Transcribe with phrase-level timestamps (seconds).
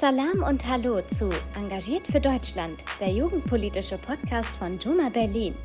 [0.00, 5.56] Salam und Hallo zu Engagiert für Deutschland, der jugendpolitische Podcast von Juma Berlin.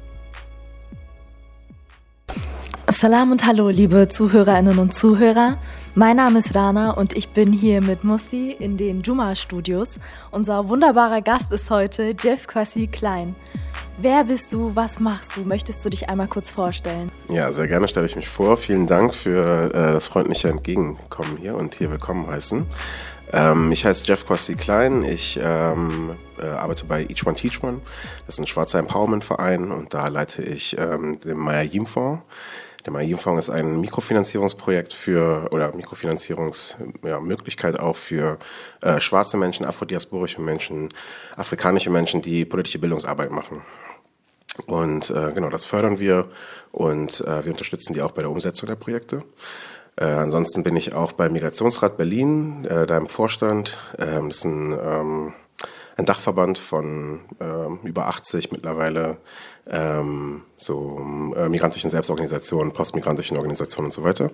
[2.90, 5.60] Salam und Hallo, liebe Zuhörerinnen und Zuhörer.
[5.94, 10.00] Mein Name ist Rana und ich bin hier mit Musti in den Juma Studios.
[10.32, 13.36] Unser wunderbarer Gast ist heute Jeff Kwasi Klein.
[14.00, 14.76] Wer bist du?
[14.76, 15.42] Was machst du?
[15.42, 17.12] Möchtest du dich einmal kurz vorstellen?
[17.30, 18.58] Ja, sehr gerne stelle ich mich vor.
[18.58, 22.66] Vielen Dank für äh, das freundliche Entgegenkommen hier und hier willkommen heißen.
[23.34, 25.04] Ähm, ich heiße Jeff Kwasi Klein.
[25.04, 27.82] Ich ähm, äh, arbeite bei Each One Teach One.
[28.28, 32.24] Das ist ein schwarzer Empowerment-Verein und da leite ich ähm, den Maya Yim Fonds.
[32.86, 32.94] Der
[33.38, 38.40] ist ein Mikrofinanzierungsprojekt für oder Mikrofinanzierungsmöglichkeit ja, auch für
[38.82, 40.90] äh, schwarze Menschen, afrodiasporische Menschen,
[41.38, 43.62] afrikanische Menschen, die politische Bildungsarbeit machen.
[44.68, 46.28] Und äh, genau, das fördern wir
[46.72, 49.24] und äh, wir unterstützen die auch bei der Umsetzung der Projekte.
[49.96, 53.78] Äh, ansonsten bin ich auch beim Migrationsrat Berlin, äh, da im Vorstand.
[54.00, 55.34] Ähm, das ist ein, ähm,
[55.98, 59.18] ein Dachverband von äh, über 80 mittlerweile
[59.70, 61.00] ähm, so
[61.36, 64.32] äh, migrantischen Selbstorganisationen, postmigrantischen Organisationen und so weiter.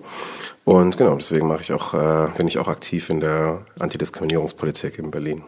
[0.64, 5.10] Und genau, deswegen mache ich auch, äh, bin ich auch aktiv in der Antidiskriminierungspolitik in
[5.10, 5.44] Berlin.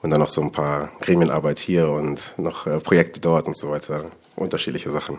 [0.00, 3.70] Und dann noch so ein paar Gremienarbeit hier und noch äh, Projekte dort und so
[3.70, 4.04] weiter.
[4.36, 5.18] Unterschiedliche Sachen.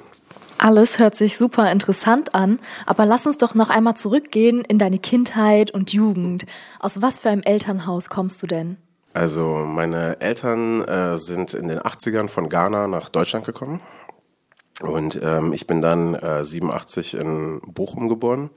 [0.62, 5.00] Alles hört sich super interessant an, aber lass uns doch noch einmal zurückgehen in deine
[5.00, 6.46] Kindheit und Jugend.
[6.82, 8.76] Aus was für einem Elternhaus kommst du denn?
[9.14, 13.80] Also meine Eltern äh, sind in den 80ern von Ghana nach Deutschland gekommen.
[14.82, 18.50] Und ähm, ich bin dann äh, 87 in Bochum geboren.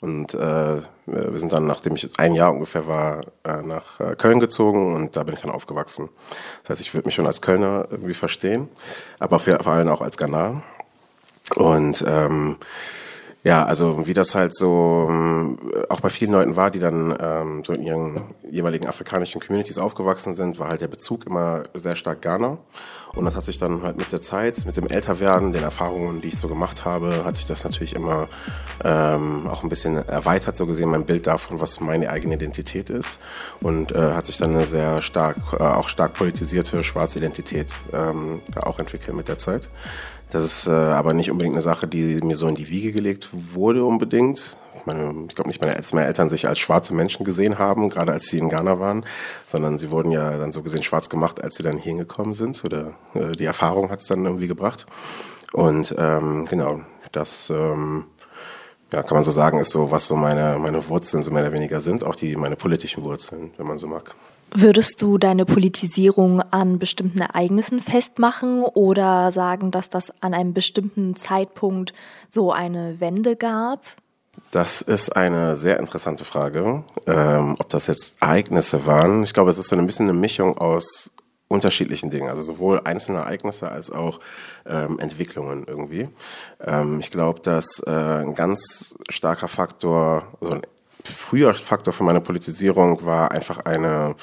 [0.00, 4.40] Und äh, wir sind dann, nachdem ich ein Jahr ungefähr war, äh, nach äh, Köln
[4.40, 6.10] gezogen und da bin ich dann aufgewachsen.
[6.62, 8.68] Das heißt, ich würde mich schon als Kölner irgendwie verstehen,
[9.20, 10.62] aber vor allem auch als Ghana.
[11.56, 12.56] Und ähm,
[13.44, 15.58] ja, also wie das halt so ähm,
[15.90, 20.34] auch bei vielen Leuten war, die dann ähm, so in ihren jeweiligen afrikanischen Communities aufgewachsen
[20.34, 22.56] sind, war halt der Bezug immer sehr stark Ghana.
[23.14, 26.28] Und das hat sich dann halt mit der Zeit, mit dem Älterwerden, den Erfahrungen, die
[26.28, 28.28] ich so gemacht habe, hat sich das natürlich immer
[28.82, 33.20] ähm, auch ein bisschen erweitert, so gesehen, mein Bild davon, was meine eigene Identität ist.
[33.60, 38.40] Und äh, hat sich dann eine sehr stark, äh, auch stark politisierte schwarze Identität ähm,
[38.56, 39.68] auch entwickelt mit der Zeit.
[40.34, 43.28] Das ist äh, aber nicht unbedingt eine Sache, die mir so in die Wiege gelegt
[43.32, 44.56] wurde unbedingt.
[44.74, 47.88] Ich, meine, ich glaube nicht, meine, dass meine Eltern sich als schwarze Menschen gesehen haben,
[47.88, 49.06] gerade als sie in Ghana waren,
[49.46, 52.64] sondern sie wurden ja dann so gesehen schwarz gemacht, als sie dann hier hingekommen sind.
[52.64, 54.86] Oder äh, die Erfahrung hat es dann irgendwie gebracht.
[55.52, 56.80] Und ähm, genau,
[57.12, 58.06] das ähm,
[58.92, 61.52] ja, kann man so sagen, ist so, was so meine, meine Wurzeln so mehr oder
[61.52, 64.16] weniger sind, auch die meine politischen Wurzeln, wenn man so mag.
[64.52, 71.16] Würdest du deine Politisierung an bestimmten Ereignissen festmachen oder sagen, dass das an einem bestimmten
[71.16, 71.92] Zeitpunkt
[72.30, 73.80] so eine Wende gab?
[74.50, 79.24] Das ist eine sehr interessante Frage, ähm, ob das jetzt Ereignisse waren.
[79.24, 81.10] Ich glaube, es ist so ein bisschen eine Mischung aus
[81.48, 84.20] unterschiedlichen Dingen, also sowohl einzelne Ereignisse als auch
[84.66, 86.08] ähm, Entwicklungen irgendwie.
[86.60, 90.62] Ähm, ich glaube, dass äh, ein ganz starker Faktor, also ein
[91.06, 94.14] früher Faktor für meine Politisierung war einfach eine,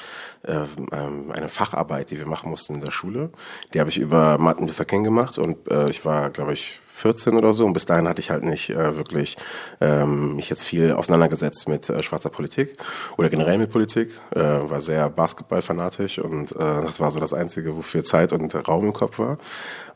[0.42, 0.54] äh,
[0.92, 3.30] ähm, eine Facharbeit, die wir machen mussten in der Schule.
[3.72, 7.36] Die habe ich über Martin Luther King gemacht und äh, ich war, glaube ich, 14
[7.36, 9.36] oder so und bis dahin hatte ich halt nicht äh, wirklich
[9.80, 12.76] ähm, mich jetzt viel auseinandergesetzt mit äh, schwarzer Politik
[13.16, 17.76] oder generell mit Politik, äh, war sehr Basketballfanatisch und äh, das war so das Einzige,
[17.76, 19.38] wofür Zeit und Raum im Kopf war.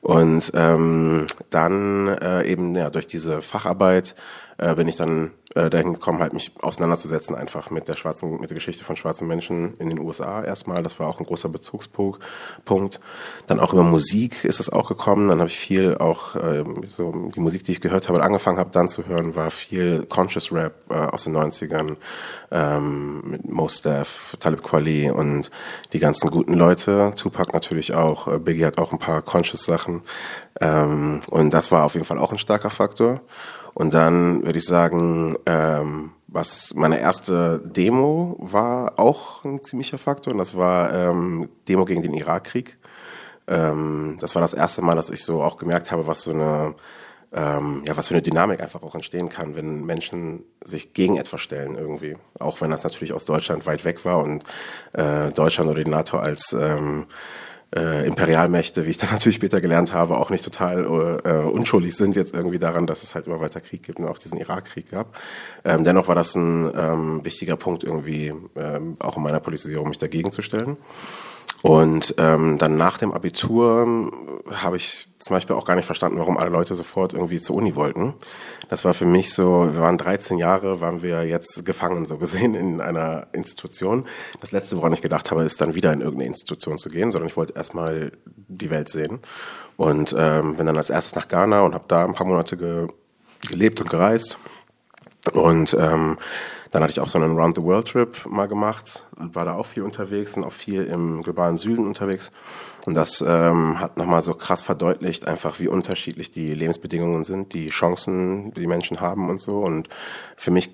[0.01, 4.15] Und ähm, dann äh, eben ja, durch diese Facharbeit
[4.59, 8.51] äh, bin ich dann äh, dahin gekommen, halt mich auseinanderzusetzen einfach mit der schwarzen, mit
[8.51, 10.83] der Geschichte von schwarzen Menschen in den USA erstmal.
[10.83, 13.01] Das war auch ein großer Bezugspunkt.
[13.47, 15.29] Dann auch über Musik ist es auch gekommen.
[15.29, 18.59] Dann habe ich viel auch äh, so die Musik, die ich gehört habe und angefangen
[18.59, 21.97] habe dann zu hören, war viel Conscious Rap äh, aus den 90ern
[22.51, 25.51] ähm, mit Mos Def, Talib Kweli und
[25.93, 27.13] die ganzen guten Leute.
[27.17, 28.29] Tupac natürlich auch.
[28.29, 30.03] Äh, Biggie hat auch ein paar Conscious Sachen.
[30.61, 33.23] Ähm, und das war auf jeden Fall auch ein starker Faktor.
[33.77, 40.33] Und dann würde ich sagen, ähm, was meine erste Demo war auch ein ziemlicher Faktor
[40.33, 42.79] und das war ähm, Demo gegen den Irakkrieg.
[43.47, 46.75] Ähm, das war das erste Mal, dass ich so auch gemerkt habe, was so eine
[47.35, 51.43] ähm, ja, was für eine Dynamik einfach auch entstehen kann, wenn Menschen sich gegen etwas
[51.43, 52.17] stellen irgendwie.
[52.39, 54.43] Auch wenn das natürlich aus Deutschland weit weg war und
[54.95, 57.05] äh, Deutschland oder die NATO als ähm,
[57.75, 60.85] äh, Imperialmächte, wie ich dann natürlich später gelernt habe, auch nicht total
[61.25, 64.19] äh, unschuldig sind jetzt irgendwie daran, dass es halt immer weiter Krieg gibt und auch
[64.19, 65.17] diesen Irakkrieg gab.
[65.65, 69.99] Ähm, dennoch war das ein ähm, wichtiger Punkt irgendwie, ähm, auch in meiner Politisierung mich
[69.99, 70.77] dagegen zu stellen.
[71.67, 74.13] Und ähm, dann nach dem Abitur ähm,
[74.53, 77.75] habe ich zum Beispiel auch gar nicht verstanden, warum alle Leute sofort irgendwie zur Uni
[77.75, 78.15] wollten.
[78.69, 82.55] Das war für mich so, wir waren 13 Jahre, waren wir jetzt gefangen, so gesehen,
[82.55, 84.07] in einer Institution.
[84.41, 87.29] Das Letzte, woran ich gedacht habe, ist dann wieder in irgendeine Institution zu gehen, sondern
[87.29, 88.13] ich wollte erstmal
[88.47, 89.19] die Welt sehen.
[89.77, 92.87] Und ähm, bin dann als erstes nach Ghana und habe da ein paar Monate ge
[93.49, 94.39] gelebt und gereist.
[95.29, 96.19] Und ähm,
[96.71, 100.37] dann hatte ich auch so einen Round-the-World-Trip mal gemacht und war da auch viel unterwegs
[100.37, 102.31] und auch viel im globalen Süden unterwegs.
[102.87, 107.69] Und das ähm, hat nochmal so krass verdeutlicht, einfach wie unterschiedlich die Lebensbedingungen sind, die
[107.69, 109.61] Chancen, die, Menschen haben und so.
[109.61, 109.89] Und
[110.37, 110.71] für mich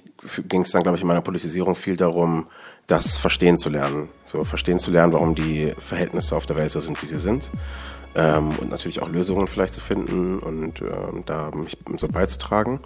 [0.49, 2.46] ging es dann, glaube ich, in meiner Politisierung viel darum,
[2.87, 4.08] das verstehen zu lernen.
[4.25, 7.50] So verstehen zu lernen, warum die Verhältnisse auf der Welt so sind, wie sie sind.
[8.14, 12.81] Ähm, und natürlich auch Lösungen vielleicht zu finden und ähm, da mich so beizutragen.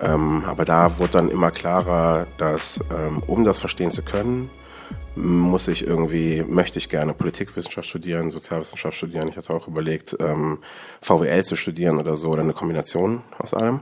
[0.00, 4.50] Ähm, aber da wurde dann immer klarer, dass ähm, um das verstehen zu können,
[5.16, 9.28] muss ich irgendwie, möchte ich gerne Politikwissenschaft studieren, Sozialwissenschaft studieren.
[9.28, 10.58] Ich hatte auch überlegt, ähm,
[11.02, 13.80] VWL zu studieren oder so, oder eine Kombination aus allem.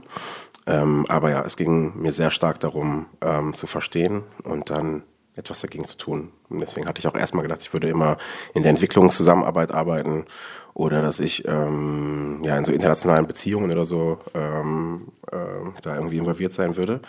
[0.67, 5.03] Ähm, aber ja, es ging mir sehr stark darum, ähm, zu verstehen und dann
[5.39, 6.31] etwas dagegen zu tun.
[6.49, 8.17] Und deswegen hatte ich auch erstmal gedacht, ich würde immer
[8.53, 10.25] in der Entwicklungszusammenarbeit arbeiten
[10.73, 15.35] oder dass ich ähm, ja in so internationalen Beziehungen oder so ähm, äh,
[15.81, 17.01] da irgendwie involviert sein würde.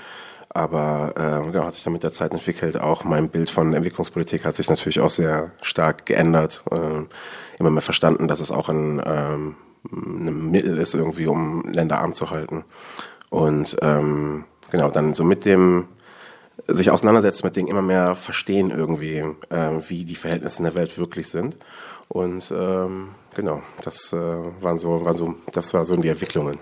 [0.53, 2.81] Aber äh, genau, hat sich dann mit der Zeit entwickelt.
[2.81, 6.65] Auch mein Bild von Entwicklungspolitik hat sich natürlich auch sehr stark geändert.
[6.73, 7.05] Äh,
[7.59, 9.55] immer mehr verstanden, dass es auch ein, ähm,
[9.93, 12.65] ein Mittel ist, irgendwie, um Länder arm zu halten.
[13.31, 15.87] Und ähm, genau, dann so mit dem
[16.69, 19.17] sich auseinandersetzen mit Dingen, immer mehr verstehen irgendwie,
[19.51, 21.59] äh, wie die Verhältnisse in der Welt wirklich sind.
[22.09, 26.59] Und ähm, genau, das äh, waren so, war so, das war so die Entwicklungen.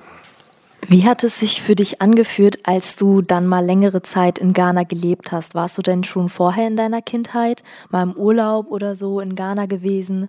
[0.87, 4.85] Wie hat es sich für dich angefühlt, als du dann mal längere Zeit in Ghana
[4.85, 5.55] gelebt hast?
[5.55, 9.67] Warst du denn schon vorher in deiner Kindheit mal im Urlaub oder so in Ghana
[9.67, 10.29] gewesen?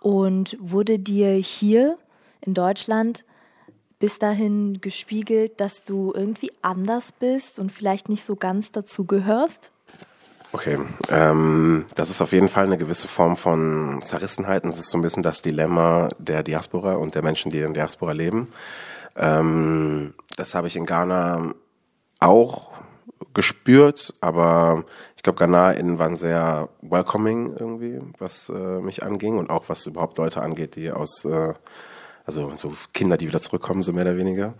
[0.00, 1.98] Und wurde dir hier
[2.40, 3.24] in Deutschland
[4.00, 9.70] bis dahin gespiegelt, dass du irgendwie anders bist und vielleicht nicht so ganz dazu gehörst?
[10.52, 10.78] Okay,
[11.10, 14.64] ähm, das ist auf jeden Fall eine gewisse Form von Zerrissenheit.
[14.64, 17.74] Und es ist so ein bisschen das Dilemma der Diaspora und der Menschen, die in
[17.74, 18.48] der Diaspora leben.
[19.14, 21.54] Ähm, das habe ich in Ghana
[22.18, 22.72] auch
[23.32, 29.68] gespürt, aber ich glaube, GhanaInnen waren sehr welcoming irgendwie, was äh, mich anging und auch
[29.68, 31.54] was überhaupt Leute angeht, die aus äh,
[32.30, 34.54] also so Kinder, die wieder zurückkommen, so mehr oder weniger.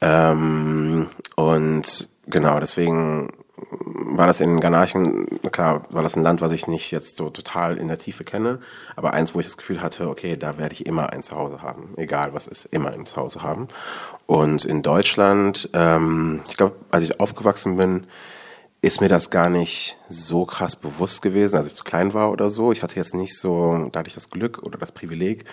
[0.00, 3.30] Ähm, und genau, deswegen
[3.70, 7.76] war das in Ghanachen, klar, war das ein Land, was ich nicht jetzt so total
[7.76, 8.60] in der Tiefe kenne,
[8.96, 11.94] aber eins, wo ich das Gefühl hatte, okay, da werde ich immer ein Zuhause haben,
[11.96, 13.68] egal was ist, immer ein Zuhause haben.
[14.26, 18.06] Und in Deutschland, ähm, ich glaube, als ich aufgewachsen bin,
[18.80, 22.48] ist mir das gar nicht so krass bewusst gewesen, als ich zu klein war oder
[22.48, 22.70] so.
[22.70, 25.44] Ich hatte jetzt nicht so, da hatte ich das Glück oder das Privileg,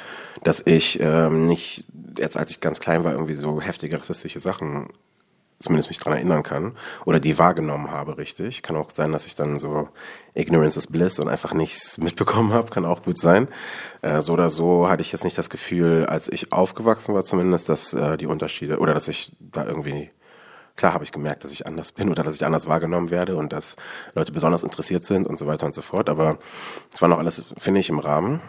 [0.44, 1.86] dass ich ähm, nicht,
[2.20, 4.90] jetzt als ich ganz klein war, irgendwie so heftige rassistische Sachen
[5.58, 6.74] zumindest mich dran erinnern kann
[7.06, 8.62] oder die wahrgenommen habe richtig.
[8.62, 9.90] Kann auch sein, dass ich dann so
[10.34, 13.48] Ignorance is Bliss und einfach nichts mitbekommen habe, kann auch gut sein.
[14.02, 17.70] Äh, so oder so hatte ich jetzt nicht das Gefühl, als ich aufgewachsen war zumindest,
[17.70, 20.10] dass äh, die Unterschiede oder dass ich da irgendwie
[20.76, 23.54] Klar habe ich gemerkt, dass ich anders bin oder dass ich anders wahrgenommen werde und
[23.54, 23.78] dass
[24.14, 26.10] Leute besonders interessiert sind und so weiter und so fort.
[26.10, 26.38] Aber
[26.94, 28.42] es war noch alles, finde ich, im Rahmen.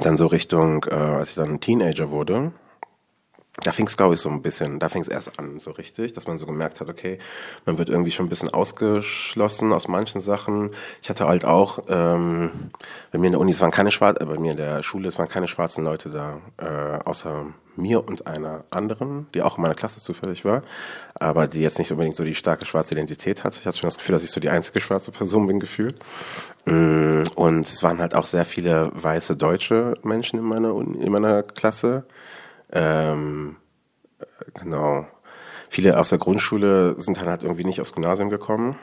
[0.00, 2.52] Dann so Richtung, äh, als ich dann Teenager wurde,
[3.62, 6.12] da fing es, glaube ich, so ein bisschen, da fing es erst an, so richtig,
[6.12, 7.18] dass man so gemerkt hat, okay,
[7.64, 10.70] man wird irgendwie schon ein bisschen ausgeschlossen aus manchen Sachen.
[11.02, 12.50] Ich hatte halt auch, ähm,
[13.12, 15.08] bei mir in der Uni, es waren keine schwarzen, äh, bei mir in der Schule,
[15.08, 19.62] es waren keine schwarzen Leute da, äh, außer mir und einer anderen, die auch in
[19.62, 20.62] meiner Klasse zufällig war,
[21.14, 23.56] aber die jetzt nicht unbedingt so die starke schwarze Identität hat.
[23.56, 25.96] Ich hatte schon das Gefühl, dass ich so die einzige schwarze Person bin gefühlt.
[26.64, 31.42] Mm, und es waren halt auch sehr viele weiße deutsche Menschen in meiner, in meiner
[31.42, 32.04] Klasse
[32.72, 33.56] ähm,
[34.54, 35.06] genau.
[35.68, 38.78] Viele aus der Grundschule sind dann halt irgendwie nicht aufs Gymnasium gekommen,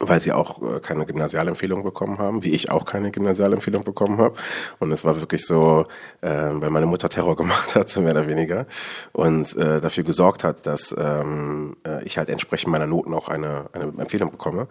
[0.00, 4.34] weil sie auch äh, keine Gymnasialempfehlung bekommen haben, wie ich auch keine Gymnasialempfehlung bekommen habe.
[4.78, 5.84] Und es war wirklich so,
[6.22, 8.66] äh, weil meine Mutter Terror gemacht hat, so mehr oder weniger,
[9.12, 13.66] und äh, dafür gesorgt hat, dass ähm, äh, ich halt entsprechend meiner Noten auch eine,
[13.72, 14.68] eine Empfehlung bekomme,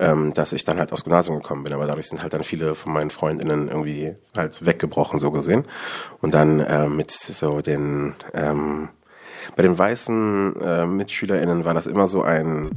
[0.00, 1.72] ähm, dass ich dann halt aufs Gymnasium gekommen bin.
[1.72, 5.64] Aber dadurch sind halt dann viele von meinen Freundinnen irgendwie halt weggebrochen, so gesehen.
[6.20, 8.88] Und dann äh, mit so den ähm,
[9.56, 12.70] bei den weißen äh, MitschülerInnen war das immer so ein,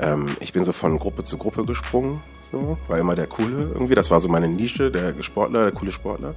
[0.00, 3.94] ähm, ich bin so von Gruppe zu Gruppe gesprungen, so, war immer der Coole irgendwie.
[3.94, 6.34] Das war so meine Nische, der Sportler, der coole Sportler.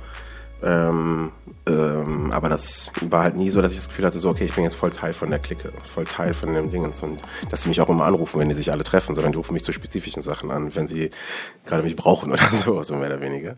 [0.61, 1.31] Ähm,
[1.65, 4.53] ähm, aber das war halt nie so, dass ich das Gefühl hatte, so, okay, ich
[4.53, 7.69] bin jetzt voll Teil von der Clique, voll Teil von dem Dingens und dass sie
[7.69, 10.21] mich auch immer anrufen, wenn die sich alle treffen, sondern die rufen mich zu spezifischen
[10.21, 11.11] Sachen an, wenn sie
[11.65, 13.57] gerade mich brauchen oder so, so mehr oder weniger.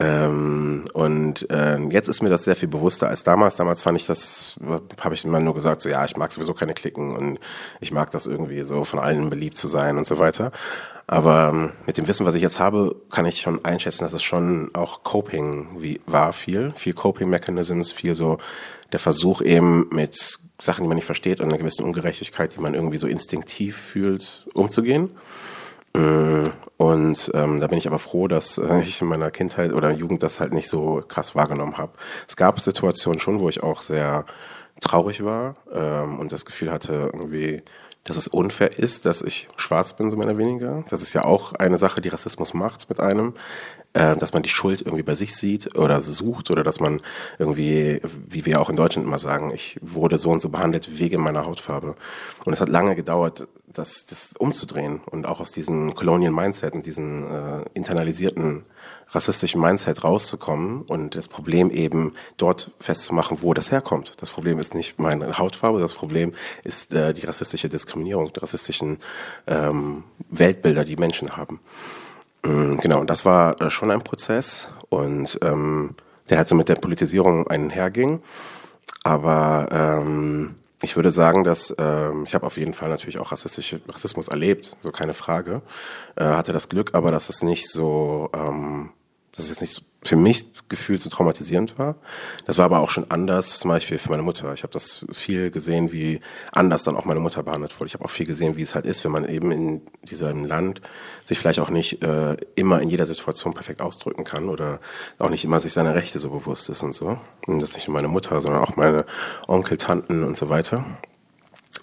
[0.00, 3.56] Ähm, und äh, jetzt ist mir das sehr viel bewusster als damals.
[3.56, 4.56] Damals fand ich das,
[5.00, 7.38] habe ich immer nur gesagt, so ja, ich mag sowieso keine Klicken und
[7.80, 10.52] ich mag das irgendwie so von allen beliebt zu sein und so weiter.
[11.08, 14.22] Aber ähm, mit dem Wissen, was ich jetzt habe, kann ich schon einschätzen, dass es
[14.22, 18.38] schon auch Coping wie, war viel, viel Coping Mechanisms, viel so
[18.92, 22.74] der Versuch eben mit Sachen, die man nicht versteht und einer gewissen Ungerechtigkeit, die man
[22.74, 25.10] irgendwie so instinktiv fühlt, umzugehen.
[25.94, 29.90] Äh, und ähm, da bin ich aber froh, dass äh, ich in meiner Kindheit oder
[29.90, 31.92] Jugend das halt nicht so krass wahrgenommen habe.
[32.26, 34.24] Es gab Situationen schon, wo ich auch sehr
[34.80, 37.62] traurig war ähm, und das Gefühl hatte, irgendwie,
[38.08, 40.84] dass es unfair ist, dass ich schwarz bin, so mehr oder weniger.
[40.88, 43.34] Das ist ja auch eine Sache, die Rassismus macht mit einem
[43.94, 47.00] äh, dass man die Schuld irgendwie bei sich sieht oder sucht oder dass man
[47.38, 51.22] irgendwie, wie wir auch in Deutschland immer sagen, ich wurde so und so behandelt wegen
[51.22, 51.94] meiner Hautfarbe.
[52.44, 56.86] Und es hat lange gedauert, das, das umzudrehen und auch aus diesem Colonial Mindset und
[56.86, 58.64] diesen äh, internalisierten
[59.10, 64.14] rassistischen Mindset rauszukommen und das Problem eben dort festzumachen, wo das herkommt.
[64.20, 66.32] Das Problem ist nicht meine Hautfarbe, das Problem
[66.64, 68.98] ist äh, die rassistische Diskriminierung, die rassistischen
[69.46, 71.60] ähm, Weltbilder, die Menschen haben.
[72.42, 75.94] Mm, genau, das war äh, schon ein Prozess und ähm,
[76.28, 78.20] der halt so mit der Politisierung einherging.
[79.04, 83.80] Aber ähm, ich würde sagen, dass ähm, ich habe auf jeden Fall natürlich auch rassistische
[83.88, 85.62] Rassismus erlebt, so keine Frage.
[86.16, 88.90] Äh, hatte das Glück, aber dass es nicht so, ähm,
[89.38, 91.96] dass es jetzt nicht für mich gefühlt so traumatisierend war.
[92.44, 94.52] Das war aber auch schon anders, zum Beispiel für meine Mutter.
[94.52, 96.18] Ich habe das viel gesehen, wie
[96.52, 97.86] anders dann auch meine Mutter behandelt wurde.
[97.86, 100.80] Ich habe auch viel gesehen, wie es halt ist, wenn man eben in diesem Land
[101.24, 104.80] sich vielleicht auch nicht äh, immer in jeder Situation perfekt ausdrücken kann oder
[105.18, 107.18] auch nicht immer sich seiner Rechte so bewusst ist und so.
[107.46, 109.06] Und das ist nicht nur meine Mutter, sondern auch meine
[109.46, 110.84] Onkel, Tanten und so weiter.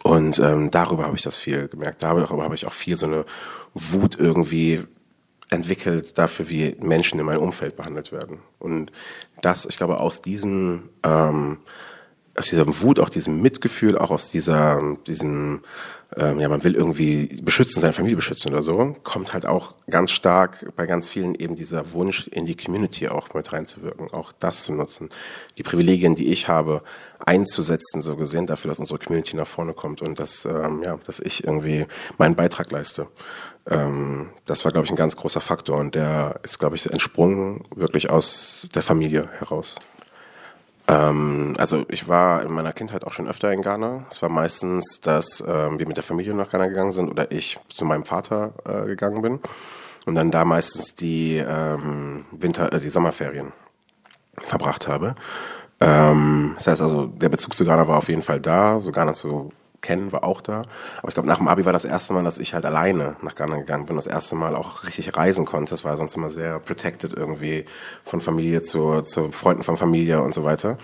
[0.04, 2.04] Und ähm, darüber habe ich das viel gemerkt.
[2.04, 3.26] Darüber habe ich auch viel so eine
[3.74, 4.86] Wut irgendwie
[5.50, 8.40] entwickelt dafür, wie Menschen in meinem Umfeld behandelt werden.
[8.60, 8.92] Und
[9.42, 11.58] das, ich glaube, aus diesem, ähm,
[12.36, 15.62] aus dieser Wut, auch diesem Mitgefühl, auch aus dieser, diesem,
[16.18, 20.12] ähm, ja, man will irgendwie beschützen, seine Familie beschützen oder so, kommt halt auch ganz
[20.12, 24.64] stark bei ganz vielen eben dieser Wunsch, in die Community auch mit reinzuwirken, auch das
[24.64, 25.10] zu nutzen,
[25.58, 26.84] die Privilegien, die ich habe,
[27.20, 31.20] einzusetzen, so gesehen, dafür, dass unsere Community nach vorne kommt und dass, ähm, ja, dass
[31.20, 31.86] ich irgendwie
[32.18, 33.08] meinen Beitrag leiste.
[33.68, 37.64] Ähm, das war, glaube ich, ein ganz großer Faktor und der ist, glaube ich, entsprungen
[37.76, 39.76] wirklich aus der Familie heraus.
[40.88, 44.06] Ähm, also ich war in meiner Kindheit auch schon öfter in Ghana.
[44.10, 47.58] Es war meistens, dass ähm, wir mit der Familie nach Ghana gegangen sind oder ich
[47.70, 49.40] zu meinem Vater äh, gegangen bin
[50.06, 53.52] und dann da meistens die ähm, Winter, äh, die Sommerferien
[54.38, 55.16] verbracht habe.
[55.82, 59.14] Ähm, das heißt also, der Bezug zu Ghana war auf jeden Fall da, so Ghana
[59.14, 59.50] zu
[59.86, 60.64] kennen, war auch da.
[60.98, 63.36] Aber ich glaube, nach dem Abi war das erste Mal, dass ich halt alleine nach
[63.36, 63.96] Ghana gegangen bin.
[63.96, 65.70] Das erste Mal auch richtig reisen konnte.
[65.72, 67.66] Das war sonst immer sehr protected irgendwie
[68.04, 70.78] von Familie zu, zu Freunden von Familie und so weiter.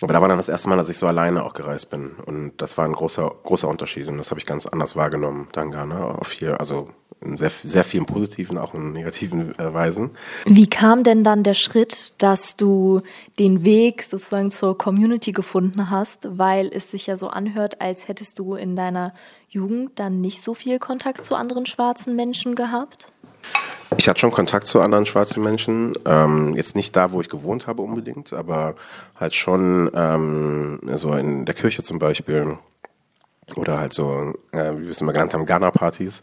[0.00, 2.12] Aber da war dann das erste Mal, dass ich so alleine auch gereist bin.
[2.24, 4.08] Und das war ein großer, großer Unterschied.
[4.08, 6.14] Und das habe ich ganz anders wahrgenommen, dann Ghana.
[6.14, 6.88] Auf viel, also
[7.20, 10.10] in sehr, sehr vielen positiven, auch in negativen äh, Weisen.
[10.44, 13.02] Wie kam denn dann der Schritt, dass du
[13.38, 18.38] den Weg sozusagen zur Community gefunden hast, weil es sich ja so anhört, als hättest
[18.38, 19.14] du in deiner
[19.48, 23.12] Jugend dann nicht so viel Kontakt zu anderen schwarzen Menschen gehabt?
[23.96, 27.66] Ich hatte schon Kontakt zu anderen schwarzen Menschen, ähm, jetzt nicht da, wo ich gewohnt
[27.66, 28.74] habe unbedingt, aber
[29.18, 32.58] halt schon ähm, so in der Kirche zum Beispiel
[33.56, 36.20] oder halt so, äh, wie wir es immer genannt haben, Ghana-Partys,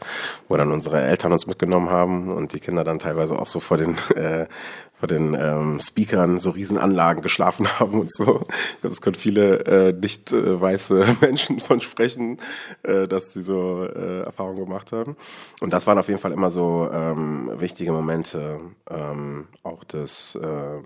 [0.48, 3.76] wo dann unsere Eltern uns mitgenommen haben und die Kinder dann teilweise auch so vor
[3.76, 4.46] den, äh,
[4.94, 8.46] vor den ähm, Speakern so Riesenanlagen geschlafen haben und so.
[8.82, 12.38] Das können viele äh, nicht äh, weiße Menschen von sprechen,
[12.82, 15.16] äh, dass sie so äh, Erfahrungen gemacht haben.
[15.60, 20.80] Und das waren auf jeden Fall immer so ähm, wichtige Momente, ähm, auch des äh,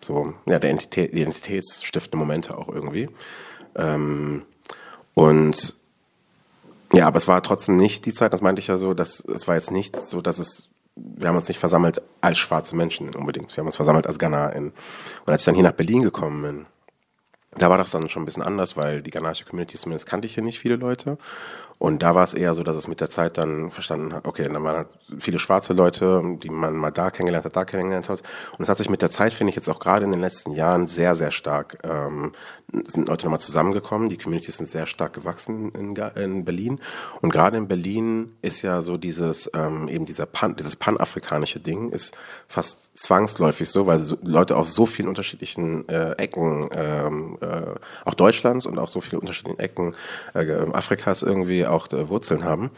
[0.00, 3.08] so ja der Identität, identitätsstiftende Momente auch irgendwie.
[3.76, 4.42] Ähm,
[5.18, 5.74] und
[6.92, 9.48] ja, aber es war trotzdem nicht die Zeit, das meinte ich ja so, dass es
[9.48, 13.50] war jetzt nicht so, dass es, wir haben uns nicht versammelt als schwarze Menschen unbedingt.
[13.56, 14.54] Wir haben uns versammelt als Ghanaer.
[14.54, 14.72] Und
[15.26, 16.66] als ich dann hier nach Berlin gekommen bin,
[17.56, 20.34] da war das dann schon ein bisschen anders, weil die ghanaische Community zumindest kannte ich
[20.34, 21.18] hier nicht viele Leute.
[21.78, 24.48] Und da war es eher so, dass es mit der Zeit dann verstanden hat, okay,
[24.48, 28.22] dann waren halt viele schwarze Leute, die man mal da kennengelernt hat, da kennengelernt hat.
[28.56, 30.52] Und es hat sich mit der Zeit, finde ich, jetzt auch gerade in den letzten
[30.52, 32.32] Jahren sehr, sehr stark, ähm,
[32.84, 34.08] sind Leute nochmal zusammengekommen.
[34.08, 36.80] Die Communities sind sehr stark gewachsen in, in Berlin.
[37.20, 41.90] Und gerade in Berlin ist ja so dieses, ähm, eben dieser Pan, dieses panafrikanische Ding
[41.90, 42.16] ist
[42.46, 48.14] fast zwangsläufig so, weil so Leute aus so vielen unterschiedlichen äh, Ecken, ähm, äh, auch
[48.14, 49.94] Deutschlands und auch so vielen unterschiedlichen Ecken
[50.34, 52.70] äh, Afrikas irgendwie auch äh, Wurzeln haben.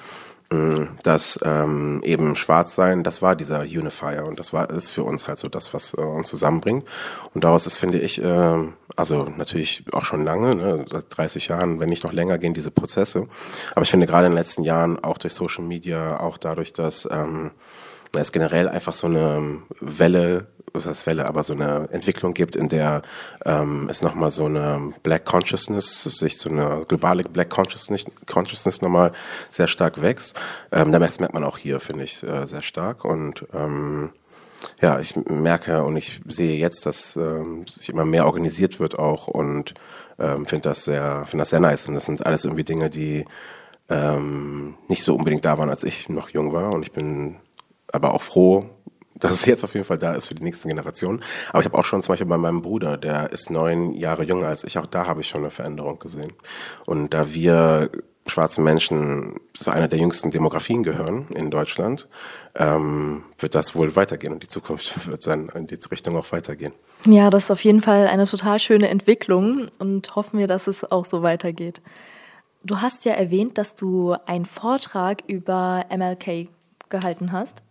[0.52, 5.04] Mm, dass ähm, eben schwarz sein, das war dieser Unifier und das war ist für
[5.04, 6.84] uns halt so das, was äh, uns zusammenbringt.
[7.34, 8.64] Und daraus ist, finde ich, äh,
[8.96, 12.72] also natürlich auch schon lange, ne, seit 30 Jahren, wenn nicht noch länger, gehen diese
[12.72, 13.28] Prozesse.
[13.76, 17.08] Aber ich finde gerade in den letzten Jahren, auch durch Social Media, auch dadurch, dass
[17.08, 17.52] ähm,
[18.14, 22.68] es generell einfach so eine Welle was heißt Welle, aber so eine Entwicklung gibt, in
[22.68, 23.02] der
[23.44, 29.12] ähm, es nochmal so eine Black Consciousness, sich so eine globale Black Consciousness, Consciousness nochmal
[29.50, 30.38] sehr stark wächst.
[30.72, 33.04] Ähm, das merkt man auch hier, finde ich, äh, sehr stark.
[33.04, 34.10] Und ähm,
[34.82, 39.26] ja, ich merke und ich sehe jetzt, dass ähm, sich immer mehr organisiert wird auch
[39.26, 39.74] und
[40.18, 41.88] ähm, finde das sehr, finde das sehr nice.
[41.88, 43.24] Und das sind alles irgendwie Dinge, die
[43.88, 46.72] ähm, nicht so unbedingt da waren, als ich noch jung war.
[46.72, 47.36] Und ich bin
[47.92, 48.66] aber auch froh,
[49.14, 51.20] dass es jetzt auf jeden Fall da ist für die nächsten Generationen.
[51.50, 54.48] Aber ich habe auch schon zum Beispiel bei meinem Bruder, der ist neun Jahre jünger
[54.48, 56.32] als ich, auch da habe ich schon eine Veränderung gesehen.
[56.86, 57.90] Und da wir
[58.26, 62.08] schwarzen Menschen zu einer der jüngsten Demografien gehören in Deutschland,
[62.54, 66.72] ähm, wird das wohl weitergehen und die Zukunft wird dann in die Richtung auch weitergehen.
[67.06, 70.90] Ja, das ist auf jeden Fall eine total schöne Entwicklung und hoffen wir, dass es
[70.90, 71.80] auch so weitergeht.
[72.62, 76.48] Du hast ja erwähnt, dass du einen Vortrag über MLK
[76.90, 77.62] gehalten hast.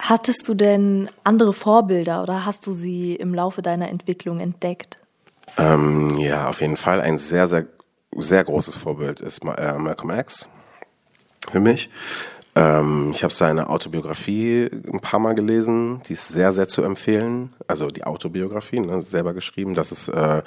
[0.00, 4.98] Hattest du denn andere Vorbilder oder hast du sie im Laufe deiner Entwicklung entdeckt?
[5.56, 7.00] Ähm, ja, auf jeden Fall.
[7.00, 7.66] Ein sehr, sehr,
[8.16, 10.46] sehr großes Vorbild ist äh, Malcolm X
[11.50, 11.90] für mich.
[12.58, 16.00] Ähm, ich habe seine Autobiografie ein paar Mal gelesen.
[16.08, 17.54] Die ist sehr, sehr zu empfehlen.
[17.68, 19.74] Also die Autobiografie, ne, selber geschrieben.
[19.74, 20.42] Das ist äh,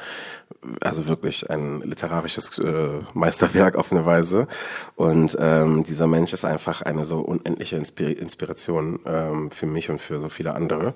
[0.82, 4.48] also wirklich ein literarisches äh, Meisterwerk auf eine Weise.
[4.96, 10.00] Und ähm, dieser Mensch ist einfach eine so unendliche Inspir Inspiration ähm, für mich und
[10.00, 10.94] für so viele andere.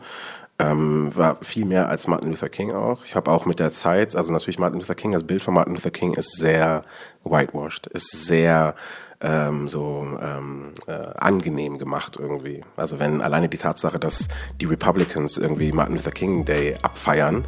[0.60, 3.06] Ähm, war viel mehr als Martin Luther King auch.
[3.06, 5.76] Ich habe auch mit der Zeit, also natürlich Martin Luther King, das Bild von Martin
[5.76, 6.84] Luther King ist sehr
[7.24, 8.76] whitewashed, ist sehr
[9.26, 12.64] ähm, so ähm, äh, angenehm gemacht irgendwie.
[12.78, 14.28] Also wenn alleine die Tatsache, dass
[14.62, 17.44] die Republicans irgendwie Martin Luther King Day abfeiern,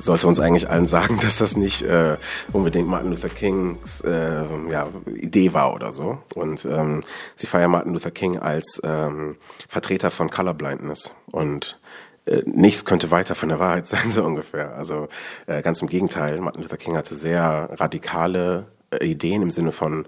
[0.00, 2.16] sollte uns eigentlich allen sagen, dass das nicht äh,
[2.52, 6.18] unbedingt Martin Luther Kings äh, ja, Idee war oder so.
[6.34, 7.02] Und ähm,
[7.36, 9.36] sie feiern Martin Luther King als ähm,
[9.68, 11.78] Vertreter von Colorblindness und
[12.26, 14.74] äh, nichts könnte weiter von der Wahrheit sein, so ungefähr.
[14.74, 15.06] Also
[15.46, 20.06] äh, ganz im Gegenteil, Martin Luther King hatte sehr radikale äh, Ideen im Sinne von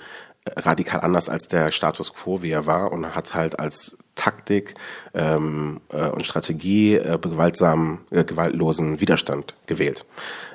[0.57, 4.75] radikal anders als der Status quo, wie er war, und hat halt als Taktik
[5.15, 10.05] ähm, äh, und Strategie äh, gewaltsamen, äh, gewaltlosen Widerstand gewählt.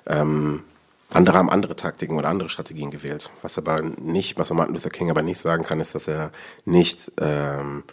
[0.06, 0.64] Ähm,
[1.10, 3.30] andere haben andere Taktiken oder andere Strategien gewählt.
[3.42, 6.32] Was aber nicht, was man Martin Luther King aber nicht sagen kann, ist, dass er
[6.66, 7.84] nicht ähm,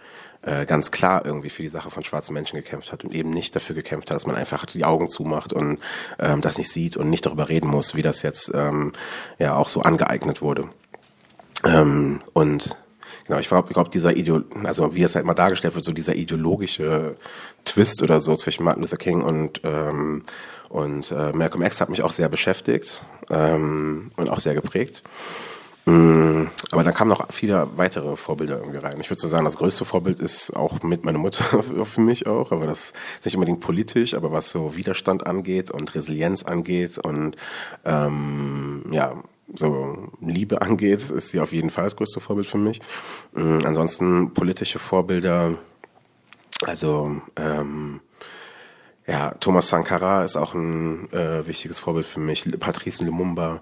[0.43, 3.55] äh, ganz klar irgendwie für die Sache von schwarzen Menschen gekämpft hat und eben nicht
[3.55, 5.79] dafür gekämpft hat, dass man einfach die Augen zumacht und
[6.19, 8.93] ähm, das nicht sieht und nicht darüber reden muss, wie das jetzt ähm,
[9.39, 10.69] ja auch so angeeignet wurde.
[11.65, 12.77] Ähm, und
[13.27, 16.15] genau, ich glaube, glaub, dieser Ideo, also wie es halt mal dargestellt wird, so dieser
[16.15, 17.17] ideologische
[17.65, 20.25] Twist oder so zwischen Martin Luther King und ähm,
[20.69, 25.05] und äh, Malcolm X hat mich auch sehr beschäftigt ähm, und auch sehr geprägt.
[25.87, 28.97] Mm, aber dann kamen noch viele weitere Vorbilder irgendwie rein.
[28.99, 32.53] Ich würde so sagen, das größte Vorbild ist auch mit meiner Mutter für mich auch,
[32.53, 37.37] aber das ist nicht unbedingt politisch, aber was so Widerstand angeht und Resilienz angeht und
[37.85, 39.15] ähm, ja,
[39.53, 42.81] so Liebe angeht, ist sie auf jeden Fall das größte Vorbild für mich.
[43.37, 45.59] Ähm, ansonsten politische Vorbilder,
[46.65, 48.01] also ähm,
[49.07, 52.47] ja, Thomas Sankara ist auch ein äh, wichtiges Vorbild für mich.
[52.59, 53.61] Patrice Lumumba,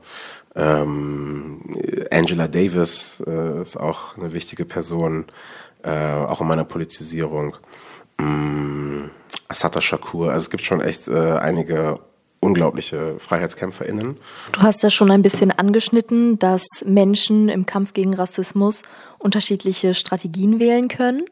[0.55, 1.61] ähm,
[2.13, 5.25] Angela Davis äh, ist auch eine wichtige Person,
[5.83, 7.57] äh, auch in meiner Politisierung.
[8.19, 9.11] Ähm,
[9.49, 11.99] Assata Shakur, also es gibt schon echt äh, einige
[12.43, 14.17] unglaubliche FreiheitskämpferInnen.
[14.51, 18.83] Du hast ja schon ein bisschen angeschnitten, dass Menschen im Kampf gegen Rassismus
[19.19, 21.25] unterschiedliche Strategien wählen können.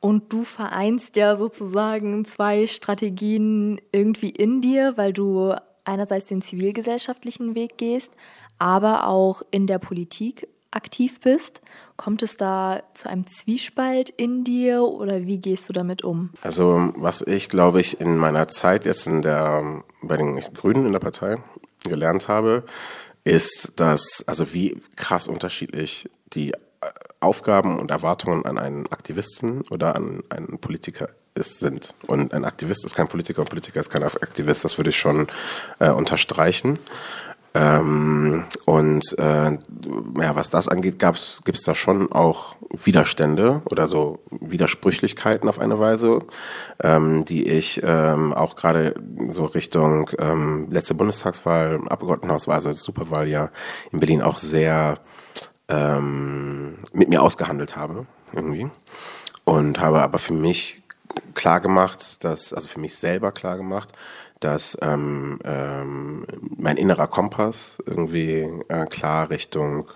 [0.00, 7.54] Und du vereinst ja sozusagen zwei Strategien irgendwie in dir, weil du einerseits den zivilgesellschaftlichen
[7.54, 8.12] Weg gehst,
[8.58, 11.60] aber auch in der Politik aktiv bist.
[11.96, 16.30] Kommt es da zu einem Zwiespalt in dir oder wie gehst du damit um?
[16.42, 20.92] Also was ich, glaube ich, in meiner Zeit jetzt in der, bei den Grünen in
[20.92, 21.36] der Partei
[21.84, 22.64] gelernt habe,
[23.24, 26.52] ist, dass, also wie krass unterschiedlich die
[27.20, 31.94] Aufgaben und Erwartungen an einen Aktivisten oder an einen Politiker ist, sind.
[32.06, 35.28] Und ein Aktivist ist kein Politiker und Politiker ist kein Aktivist, das würde ich schon
[35.78, 36.78] äh, unterstreichen.
[37.56, 39.52] Ähm, und äh,
[40.20, 45.78] ja, was das angeht, gibt es da schon auch Widerstände oder so Widersprüchlichkeiten auf eine
[45.78, 46.18] Weise,
[46.82, 48.94] ähm, die ich ähm, auch gerade
[49.30, 53.48] so Richtung ähm, letzte Bundestagswahl, Abgeordnetenhauswahl, also Superwahl ja
[53.90, 54.98] in Berlin auch sehr
[55.68, 58.68] ähm, mit mir ausgehandelt habe irgendwie.
[59.44, 60.82] Und habe aber für mich
[61.32, 63.94] klar gemacht, dass also für mich selber klar gemacht,
[64.40, 69.88] dass ähm, ähm, mein innerer Kompass irgendwie äh, klar Richtung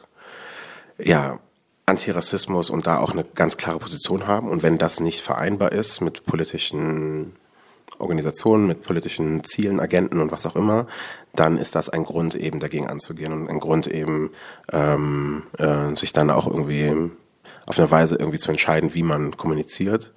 [0.98, 1.38] ja
[1.86, 6.00] Antirassismus und da auch eine ganz klare Position haben und wenn das nicht vereinbar ist
[6.00, 7.36] mit politischen
[7.98, 10.86] Organisationen, mit politischen Zielen, Agenten und was auch immer,
[11.34, 14.30] dann ist das ein Grund eben dagegen anzugehen und ein Grund eben
[14.72, 17.10] ähm, äh, sich dann auch irgendwie
[17.66, 20.12] auf eine Weise irgendwie zu entscheiden, wie man kommuniziert.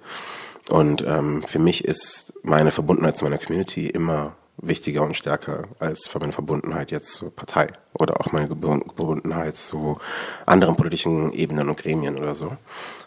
[0.70, 6.06] Und ähm, für mich ist meine Verbundenheit zu meiner Community immer wichtiger und stärker als
[6.06, 9.98] für meine Verbundenheit jetzt zur Partei oder auch meine Verbundenheit zu
[10.46, 12.56] anderen politischen Ebenen und Gremien oder so.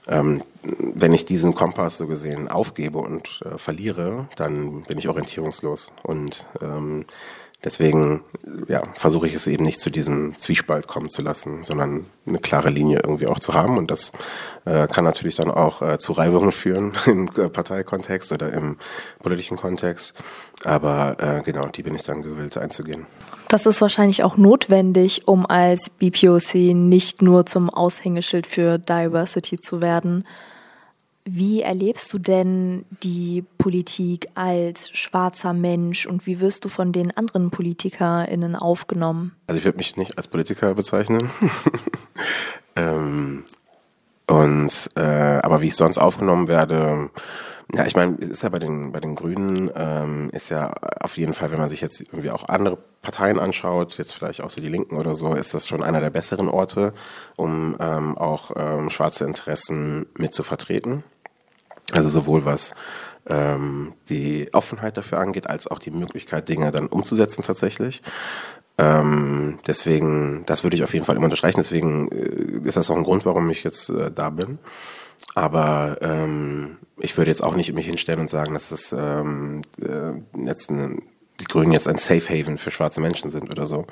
[0.08, 5.92] Ähm, wenn ich diesen Kompass so gesehen aufgebe und äh, verliere, dann bin ich orientierungslos
[6.04, 7.06] und ähm,
[7.64, 8.22] Deswegen
[8.68, 12.70] ja, versuche ich es eben nicht zu diesem Zwiespalt kommen zu lassen, sondern eine klare
[12.70, 13.80] Linie irgendwie auch zu haben.
[13.80, 14.12] Und das
[14.66, 18.78] äh, kann natürlich dann auch äh, zu Reibungen führen im äh, Parteikontext oder im
[19.24, 20.14] politischen Kontext.
[20.66, 23.08] Aber äh, genau, die bin ich dann gewillt einzugehen.
[23.48, 29.82] Das ist wahrscheinlich auch notwendig, um als BPOC nicht nur zum Aushängeschild für Diversity zu
[29.82, 30.26] werden,
[31.30, 37.16] wie erlebst du denn die Politik als schwarzer Mensch und wie wirst du von den
[37.16, 39.36] anderen PolitikerInnen aufgenommen?
[39.48, 41.30] Also ich würde mich nicht als Politiker bezeichnen.
[42.76, 43.44] ähm,
[44.28, 47.10] und äh, aber wie ich sonst aufgenommen werde,
[47.74, 51.18] ja, ich meine, es ist ja bei den bei den Grünen ähm, ist ja auf
[51.18, 54.62] jeden Fall, wenn man sich jetzt irgendwie auch andere Parteien anschaut, jetzt vielleicht auch so
[54.62, 56.94] die Linken oder so, ist das schon einer der besseren Orte,
[57.36, 61.04] um ähm, auch ähm, schwarze Interessen mit zu vertreten.
[61.94, 62.74] Also sowohl was
[63.28, 68.02] ähm, die Offenheit dafür angeht, als auch die Möglichkeit, Dinge dann umzusetzen tatsächlich.
[68.78, 71.58] Ähm, deswegen, das würde ich auf jeden Fall immer unterstreichen.
[71.58, 74.60] Deswegen äh, ist das auch ein Grund, warum ich jetzt äh, da bin.
[75.34, 80.14] Aber ähm, ich würde jetzt auch nicht mich hinstellen und sagen, dass das ähm, äh,
[80.46, 81.04] jetzt ein,
[81.40, 83.86] die Grünen jetzt ein Safe Haven für schwarze Menschen sind oder so.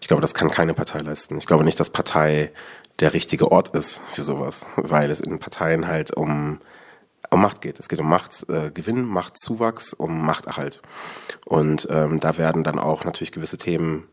[0.00, 1.38] Ich glaube, das kann keine Partei leisten.
[1.38, 2.52] Ich glaube nicht, dass Partei
[3.00, 6.58] der richtige Ort ist für sowas, weil es in Parteien halt um
[7.32, 7.80] um Macht geht.
[7.80, 10.80] Es geht um Machtgewinn, äh, Machtzuwachs, um Machterhalt.
[11.46, 14.08] Und ähm, da werden dann auch natürlich gewisse Themen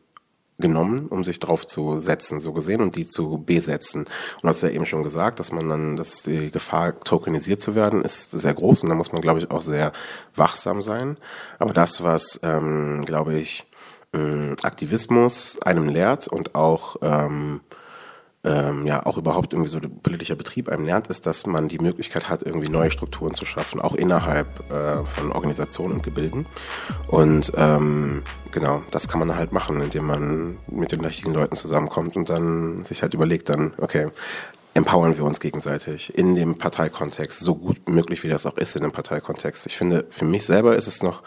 [0.60, 4.02] genommen, um sich drauf zu setzen, so gesehen, und die zu besetzen.
[4.02, 7.76] Und du hast ja eben schon gesagt, dass man dann, dass die Gefahr, tokenisiert zu
[7.76, 9.92] werden, ist sehr groß und da muss man, glaube ich, auch sehr
[10.36, 11.18] wachsam sein.
[11.60, 13.66] Aber das, was, ähm, glaube ich,
[14.14, 17.62] ähm, Aktivismus einem lehrt und auch ähm,
[18.50, 22.30] ähm, ja auch überhaupt irgendwie so politischer Betrieb einem lernt, ist, dass man die Möglichkeit
[22.30, 26.46] hat, irgendwie neue Strukturen zu schaffen, auch innerhalb äh, von Organisationen und Gebilden.
[27.08, 32.16] Und ähm, genau, das kann man halt machen, indem man mit den richtigen Leuten zusammenkommt
[32.16, 34.08] und dann sich halt überlegt, dann, okay,
[34.74, 38.84] empowern wir uns gegenseitig in dem Parteikontext, so gut möglich wie das auch ist in
[38.84, 39.66] dem Parteikontext.
[39.68, 41.24] Ich finde, für mich selber ist es noch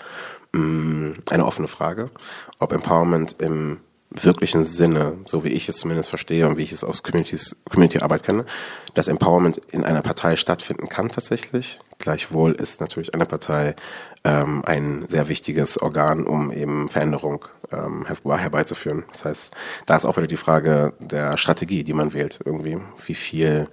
[0.53, 2.11] mh, mm, eine offene Frage,
[2.59, 3.79] ob Empowerment im
[4.15, 8.23] wirklichen Sinne, so wie ich es zumindest verstehe und wie ich es aus Communities, Community-Arbeit
[8.23, 8.45] kenne,
[8.95, 11.81] dass Empowerment in einer Partei stattfinden kann tatsächlich.
[12.03, 13.77] Gleichwohl ist natürlich eine Partei
[14.25, 19.05] ähm, ein sehr wichtiges Organ, um eben Veränderung ähm, herbeizuführen.
[19.13, 19.55] Das heißt,
[19.87, 22.79] da ist auch wieder die Frage der Strategie, die man wählt irgendwie.
[23.07, 23.69] Wie viel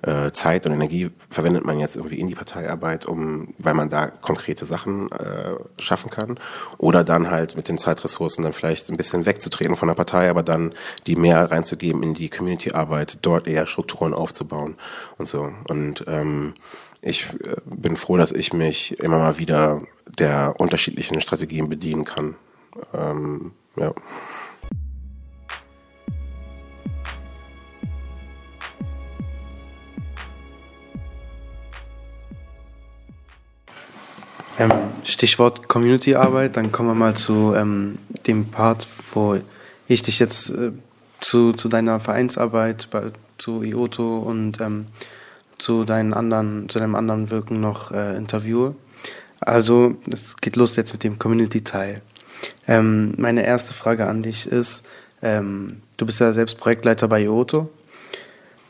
[0.00, 4.06] äh, Zeit und Energie verwendet man jetzt irgendwie in die Parteiarbeit, um, weil man da
[4.06, 6.38] konkrete Sachen äh, schaffen kann.
[6.78, 10.42] Oder dann halt mit den Zeitressourcen dann vielleicht ein bisschen wegzutreten von der Partei, aber
[10.42, 10.74] dann
[11.06, 14.76] die mehr reinzugeben in die Community-Arbeit, dort eher Strukturen aufzubauen
[15.18, 15.52] und so.
[15.68, 16.54] Und ähm,
[17.04, 19.82] ich äh, bin froh, dass ich mich immer mal wieder
[20.18, 22.36] der unterschiedlichen Strategien bedienen kann.
[22.94, 23.92] Ähm, ja.
[34.56, 34.70] Ähm,
[35.02, 39.36] Stichwort Community-Arbeit, dann kommen wir mal zu ähm, dem Part, wo
[39.88, 40.70] ich dich jetzt äh,
[41.20, 44.86] zu, zu deiner Vereinsarbeit, bei, zu IOTO und ähm,
[45.64, 48.74] zu, deinen anderen, zu deinem anderen Wirken noch äh, interviewe.
[49.40, 52.02] Also, es geht los jetzt mit dem Community-Teil.
[52.68, 54.84] Ähm, meine erste Frage an dich ist,
[55.22, 57.70] ähm, du bist ja selbst Projektleiter bei IOTO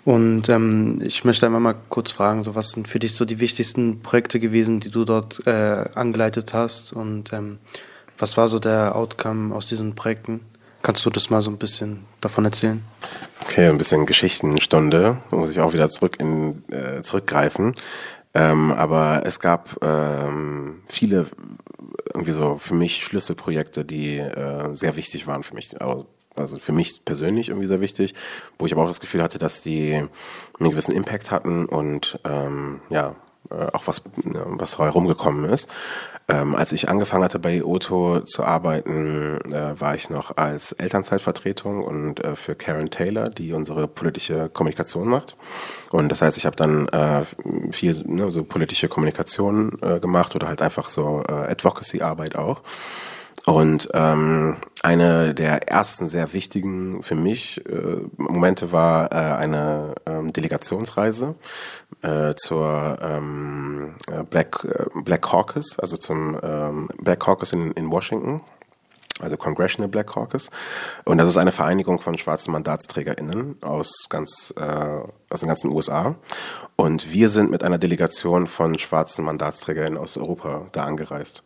[0.05, 3.41] und ähm, ich möchte einmal mal kurz fragen, so was sind für dich so die
[3.41, 7.59] wichtigsten Projekte gewesen, die du dort äh, angeleitet hast und ähm,
[8.19, 10.43] was war so der Outcome aus diesen Projekten?
[10.85, 12.85] Kannst du das mal so ein bisschen davon erzählen?
[13.41, 17.75] Okay, ein bisschen Geschichtenstunde, da muss ich auch wieder zurück in, äh, zurückgreifen.
[18.35, 21.25] Ähm, aber es gab ähm, viele
[22.13, 25.75] irgendwie so für mich Schlüsselprojekte, die äh, sehr wichtig waren für mich.
[25.81, 28.13] Also für mich persönlich irgendwie sehr wichtig,
[28.59, 32.83] wo ich aber auch das Gefühl hatte, dass die einen gewissen Impact hatten und ähm,
[32.91, 33.17] ja,
[33.51, 35.69] auch was, was herumgekommen ist.
[36.27, 41.85] Ähm, als ich angefangen hatte bei Otto zu arbeiten, äh, war ich noch als Elternzeitvertretung
[41.85, 45.37] und äh, für Karen Taylor, die unsere politische Kommunikation macht.
[45.91, 47.25] Und das heißt, ich habe dann äh,
[47.73, 52.63] viel ne, so politische Kommunikation äh, gemacht oder halt einfach so äh, Advocacy-Arbeit auch.
[53.47, 60.33] Und ähm, eine der ersten sehr wichtigen für mich äh, Momente war äh, eine ähm,
[60.33, 61.35] Delegationsreise
[62.03, 67.91] äh, zur ähm, äh, Black, äh, Black Caucus, also zum ähm, Black Caucus in, in
[67.91, 68.41] Washington
[69.25, 70.51] also Congressional Black Caucus.
[71.05, 76.15] Und das ist eine Vereinigung von schwarzen MandatsträgerInnen aus ganz, äh, aus den ganzen USA.
[76.77, 81.43] Und wir sind mit einer Delegation von schwarzen MandatsträgerInnen aus Europa da angereist.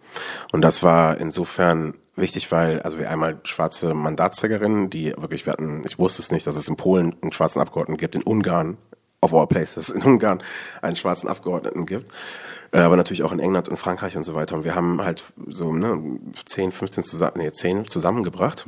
[0.53, 5.83] Und das war insofern wichtig, weil, also wir einmal schwarze Mandatsträgerinnen, die wirklich, wir hatten,
[5.87, 8.77] ich wusste es nicht, dass es in Polen einen schwarzen Abgeordneten gibt, in Ungarn,
[9.21, 10.43] of all places, in Ungarn
[10.83, 12.13] einen schwarzen Abgeordneten gibt.
[12.73, 14.57] Äh, aber natürlich auch in England und Frankreich und so weiter.
[14.57, 16.01] Und wir haben halt so ne,
[16.45, 18.67] 10, 15 zusammen, nee, 10 zusammengebracht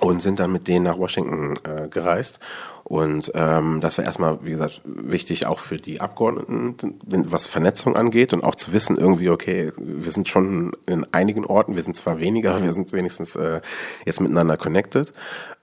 [0.00, 2.40] und sind dann mit denen nach Washington äh, gereist.
[2.82, 8.34] Und ähm, das war erstmal, wie gesagt, wichtig auch für die Abgeordneten, was Vernetzung angeht
[8.34, 12.20] und auch zu wissen irgendwie, okay, wir sind schon in einigen Orten, wir sind zwar
[12.20, 13.62] weniger, wir sind wenigstens äh,
[14.04, 15.12] jetzt miteinander connected.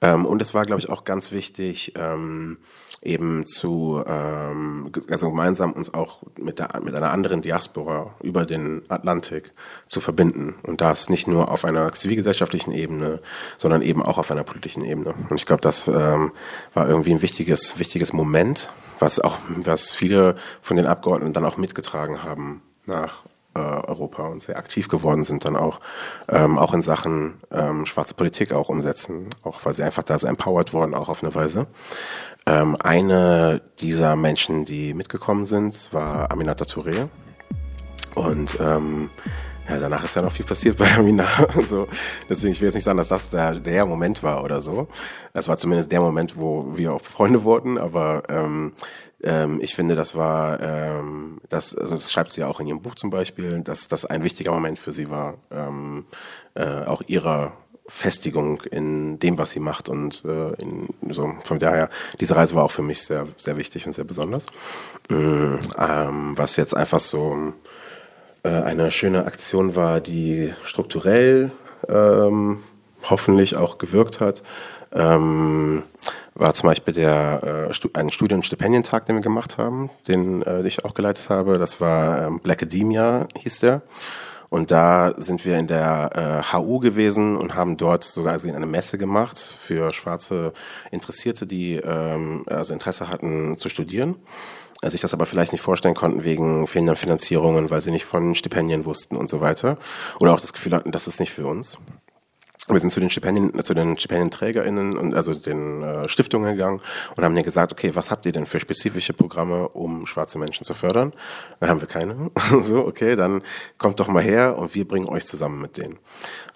[0.01, 2.57] Ähm, und es war, glaube ich, auch ganz wichtig, ähm,
[3.01, 8.83] eben zu, ähm, also gemeinsam uns auch mit, der, mit einer anderen Diaspora über den
[8.89, 9.51] Atlantik
[9.87, 10.55] zu verbinden.
[10.63, 13.19] Und das nicht nur auf einer zivilgesellschaftlichen Ebene,
[13.57, 15.13] sondern eben auch auf einer politischen Ebene.
[15.29, 16.31] Und ich glaube, das ähm,
[16.73, 21.57] war irgendwie ein wichtiges, wichtiges Moment, was auch, was viele von den Abgeordneten dann auch
[21.57, 23.23] mitgetragen haben nach
[23.53, 25.79] äh, Europa und sehr aktiv geworden sind dann auch,
[26.29, 30.27] ähm, auch in Sachen ähm, schwarze Politik auch umsetzen, auch weil sie einfach da so
[30.27, 31.67] empowered wurden, auch auf eine Weise.
[32.45, 37.07] Ähm, eine dieser Menschen, die mitgekommen sind, war Aminata Touré.
[38.15, 39.09] Und ähm,
[39.69, 41.25] ja, danach ist ja noch viel passiert bei Amina.
[41.67, 41.87] so,
[42.29, 44.87] deswegen, ich will jetzt nicht sagen, dass das der, der Moment war oder so.
[45.33, 48.73] Es war zumindest der Moment, wo wir auch Freunde wurden, aber ähm,
[49.23, 52.81] ähm, ich finde, das war, ähm, das, also das schreibt sie ja auch in ihrem
[52.81, 56.05] Buch zum Beispiel, dass das ein wichtiger Moment für sie war, ähm,
[56.55, 57.53] äh, auch ihrer
[57.91, 59.89] Festigung in dem, was sie macht.
[59.89, 63.85] Und äh, in, so von daher, diese Reise war auch für mich sehr, sehr wichtig
[63.85, 64.45] und sehr besonders.
[65.09, 67.53] Ähm, ähm, was jetzt einfach so
[68.43, 71.51] äh, eine schöne Aktion war, die strukturell
[71.89, 72.63] ähm,
[73.09, 74.41] hoffentlich auch gewirkt hat.
[74.93, 75.83] Ähm,
[76.33, 80.93] war zum Beispiel der äh, ein Studienstipendientag, den wir gemacht haben, den äh, ich auch
[80.93, 81.59] geleitet habe.
[81.59, 83.81] Das war ähm, Black Academia, hieß der.
[84.51, 88.65] Und da sind wir in der äh, HU gewesen und haben dort sogar also eine
[88.65, 90.51] Messe gemacht für schwarze
[90.91, 94.17] Interessierte, die ähm, also Interesse hatten zu studieren.
[94.81, 98.35] Also sich das aber vielleicht nicht vorstellen konnten wegen fehlender Finanzierungen, weil sie nicht von
[98.35, 99.77] Stipendien wussten und so weiter.
[100.19, 101.77] Oder auch das Gefühl hatten, das ist nicht für uns
[102.67, 106.81] wir sind zu den Stipendien, zu den StipendienträgerInnen und also den äh, Stiftungen gegangen
[107.15, 110.63] und haben denen gesagt, okay, was habt ihr denn für spezifische Programme, um schwarze Menschen
[110.63, 111.11] zu fördern?
[111.59, 112.29] Dann haben wir keine.
[112.61, 113.41] so, okay, dann
[113.77, 115.97] kommt doch mal her und wir bringen euch zusammen mit denen.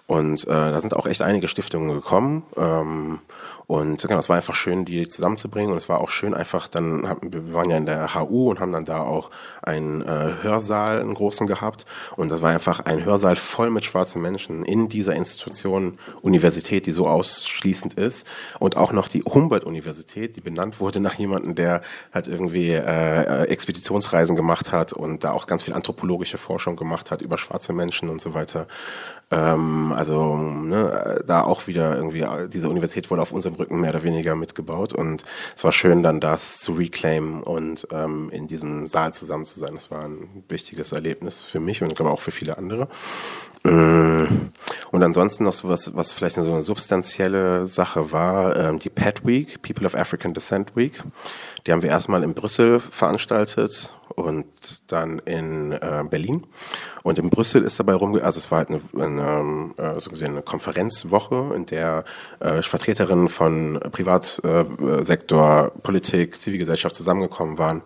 [0.06, 2.44] Und äh, da sind auch echt einige Stiftungen gekommen.
[2.56, 3.18] Ähm,
[3.66, 5.72] und genau, es war einfach schön, die zusammenzubringen.
[5.72, 8.70] Und es war auch schön einfach, dann wir waren ja in der HU und haben
[8.70, 9.30] dann da auch
[9.62, 11.84] einen äh, Hörsaal, einen großen gehabt.
[12.16, 16.92] Und das war einfach ein Hörsaal voll mit schwarzen Menschen in dieser Institution, Universität, die
[16.92, 18.28] so ausschließend ist.
[18.60, 21.82] Und auch noch die Humboldt-Universität, die benannt wurde nach jemandem, der
[22.14, 27.20] halt irgendwie äh, Expeditionsreisen gemacht hat und da auch ganz viel anthropologische Forschung gemacht hat
[27.20, 28.68] über schwarze Menschen und so weiter.
[29.30, 34.04] Ähm, also ne, da auch wieder irgendwie, diese Universität wurde auf unserem Rücken mehr oder
[34.04, 35.24] weniger mitgebaut und
[35.56, 39.74] es war schön dann das zu reclaimen und ähm, in diesem Saal zusammen zu sein.
[39.74, 42.86] Das war ein wichtiges Erlebnis für mich und ich glaube auch für viele andere.
[43.64, 48.90] Äh, und ansonsten noch so was, was vielleicht so eine substanzielle Sache war, ähm, die
[48.90, 51.02] PAD Week, People of African Descent Week.
[51.66, 54.46] Die haben wir erstmal in Brüssel veranstaltet und
[54.88, 56.42] dann in äh, Berlin.
[57.02, 58.24] Und in Brüssel ist dabei rumge...
[58.24, 62.04] Also es war halt eine, eine äh, so gesehen eine Konferenzwoche, in der
[62.40, 67.82] äh, Vertreterinnen von Privatsektor, äh, Politik, Zivilgesellschaft zusammengekommen waren,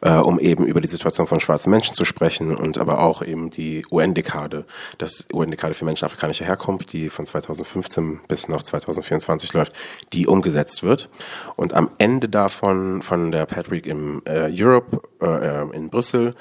[0.00, 3.50] äh, um eben über die Situation von schwarzen Menschen zu sprechen und aber auch eben
[3.50, 4.64] die UN-Dekade,
[4.98, 9.72] das UN-Dekade für Menschen afrikanischer Herkunft, die von 2015 bis noch 2024 läuft,
[10.12, 11.10] die umgesetzt wird.
[11.56, 16.34] Und am Ende davon, von der Patrick im äh, Europe äh, in Brüssel,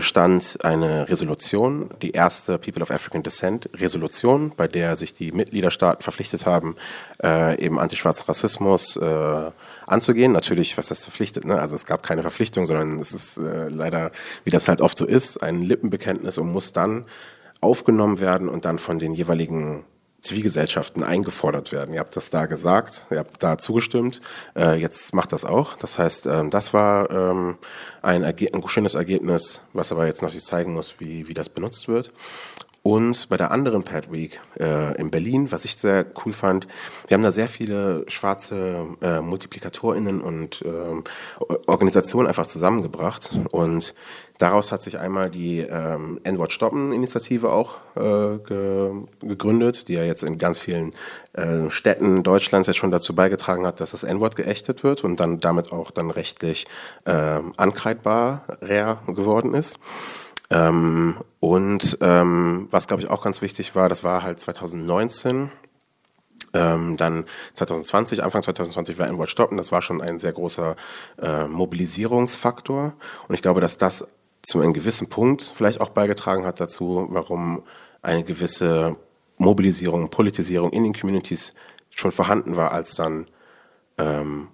[0.00, 6.02] stand eine Resolution, die erste People of African Descent Resolution, bei der sich die Mitgliederstaaten
[6.02, 6.76] verpflichtet haben,
[7.22, 9.50] äh, eben antischwarzen Rassismus äh,
[9.86, 10.32] anzugehen.
[10.32, 11.60] Natürlich, was das verpflichtet, ne?
[11.60, 14.10] Also es gab keine Verpflichtung, sondern es ist äh, leider,
[14.44, 17.04] wie das halt oft so ist, ein Lippenbekenntnis und muss dann
[17.60, 19.84] aufgenommen werden und dann von den jeweiligen
[20.24, 21.94] Zivilgesellschaften eingefordert werden.
[21.94, 24.22] Ihr habt das da gesagt, ihr habt da zugestimmt,
[24.56, 25.76] äh, jetzt macht das auch.
[25.76, 27.58] Das heißt, ähm, das war ähm,
[28.02, 28.34] ein, ein
[28.66, 32.10] schönes Ergebnis, was aber jetzt noch sich zeigen muss, wie, wie das benutzt wird.
[32.86, 36.66] Und bei der anderen Pad Week äh, in Berlin, was ich sehr cool fand,
[37.08, 43.30] wir haben da sehr viele schwarze äh, MultiplikatorInnen und äh, Organisationen einfach zusammengebracht.
[43.50, 43.94] Und
[44.36, 50.04] daraus hat sich einmal die ähm, N-Wort Stoppen Initiative auch äh, ge gegründet, die ja
[50.04, 50.92] jetzt in ganz vielen
[51.32, 55.40] äh, Städten Deutschlands jetzt schon dazu beigetragen hat, dass das N-Wort geächtet wird und dann
[55.40, 56.66] damit auch dann rechtlich
[57.06, 59.78] äh, ankreidbar rare geworden ist.
[60.54, 65.50] Ähm, und ähm, was, glaube ich, auch ganz wichtig war, das war halt 2019.
[66.52, 69.56] Ähm, dann 2020, Anfang 2020 war N-Wort stoppen.
[69.56, 70.76] Das war schon ein sehr großer
[71.20, 72.92] äh, Mobilisierungsfaktor.
[73.26, 74.06] Und ich glaube, dass das
[74.42, 77.64] zu einem gewissen Punkt vielleicht auch beigetragen hat dazu, warum
[78.02, 78.96] eine gewisse
[79.38, 81.54] Mobilisierung, Politisierung in den Communities
[81.90, 83.26] schon vorhanden war, als dann
[83.98, 84.48] ähm,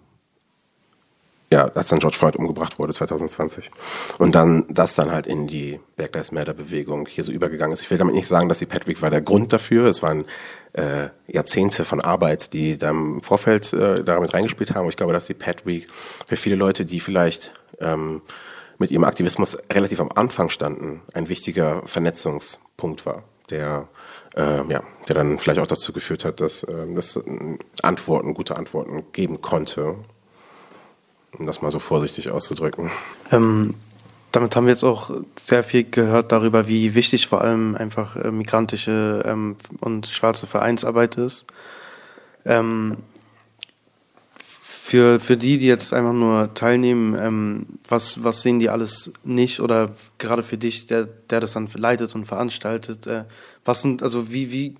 [1.52, 3.70] ja, als dann George Floyd umgebracht wurde 2020.
[4.18, 7.82] Und dann das dann halt in die Black Lives Matter Bewegung hier so übergegangen ist.
[7.82, 9.86] Ich will damit nicht sagen, dass die Patrick war der Grund dafür.
[9.86, 10.26] Es waren
[10.74, 14.88] äh, Jahrzehnte von Arbeit, die da im Vorfeld äh, damit reingespielt haben.
[14.88, 15.88] ich glaube, dass die Patrick
[16.26, 18.22] für viele Leute, die vielleicht ähm,
[18.78, 23.88] mit ihrem Aktivismus relativ am Anfang standen, ein wichtiger Vernetzungspunkt war, der
[24.36, 27.20] äh, ja, der dann vielleicht auch dazu geführt hat, dass äh, das
[27.82, 29.96] Antworten, gute Antworten geben konnte
[31.38, 32.90] um das mal so vorsichtig auszudrücken.
[33.30, 33.74] Ähm,
[34.32, 35.10] damit haben wir jetzt auch
[35.42, 41.16] sehr viel gehört darüber, wie wichtig vor allem einfach äh, migrantische ähm, und schwarze Vereinsarbeit
[41.16, 41.46] ist.
[42.44, 42.98] Ähm,
[44.90, 49.60] für, für die, die jetzt einfach nur teilnehmen, ähm, was, was sehen die alles nicht
[49.60, 53.24] oder gerade für dich, der, der das dann leitet und veranstaltet, äh,
[53.64, 54.76] was sind, also wie, wie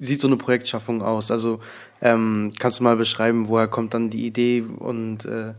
[0.00, 1.30] sieht so eine Projektschaffung aus?
[1.30, 1.60] Also
[2.00, 5.54] ähm, kannst du mal beschreiben, woher kommt dann die Idee und äh,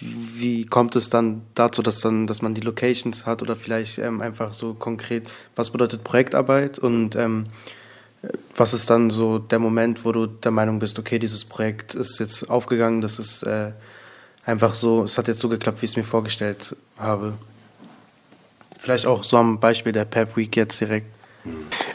[0.00, 4.20] wie kommt es dann dazu, dass dann, dass man die Locations hat oder vielleicht ähm,
[4.20, 7.44] einfach so konkret, was bedeutet Projektarbeit und ähm,
[8.54, 12.18] was ist dann so der Moment, wo du der Meinung bist, okay, dieses Projekt ist
[12.18, 13.72] jetzt aufgegangen, das ist äh,
[14.44, 17.34] einfach so, es hat jetzt so geklappt, wie ich es mir vorgestellt habe.
[18.78, 21.06] Vielleicht auch so am Beispiel der Pep Week jetzt direkt.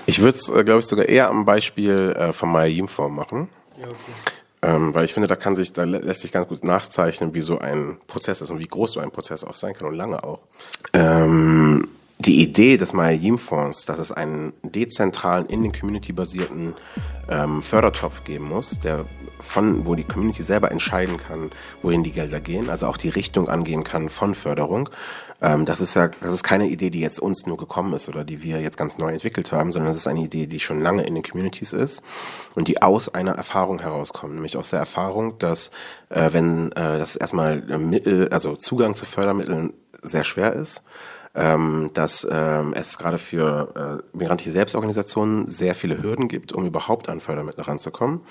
[0.06, 3.50] Ich würde es, äh, glaube ich, sogar eher am Beispiel äh, von Yimform machen.
[4.62, 7.60] Ähm, weil ich finde, da kann sich, da lässt sich ganz gut nachzeichnen, wie so
[7.60, 10.40] ein Prozess ist und wie groß so ein Prozess auch sein kann und lange auch.
[10.94, 11.88] Ähm,
[12.20, 16.74] die Idee des Mayayim-Fonds, dass es einen dezentralen, in den Community basierten
[17.30, 19.06] ähm, Fördertopf geben muss, der
[19.40, 23.50] von, wo die Community selber entscheiden kann, wohin die Gelder gehen, also auch die Richtung
[23.50, 24.90] angehen kann von Förderung.
[25.46, 28.24] Ähm, das ist ja, das ist keine Idee, die jetzt uns nur gekommen ist oder
[28.24, 31.04] die wir jetzt ganz neu entwickelt haben, sondern das ist eine Idee, die schon lange
[31.04, 32.02] in den Communities ist
[32.56, 35.70] und die aus einer Erfahrung herauskommt, nämlich aus der Erfahrung, dass
[36.10, 40.82] äh, wenn äh, das erstmal Mittel, also Zugang zu Fördermitteln sehr schwer ist,
[41.36, 47.08] ähm, dass ähm, es gerade für äh, migrantische Selbstorganisationen sehr viele Hürden gibt, um überhaupt
[47.08, 48.22] an Fördermittel ranzukommen.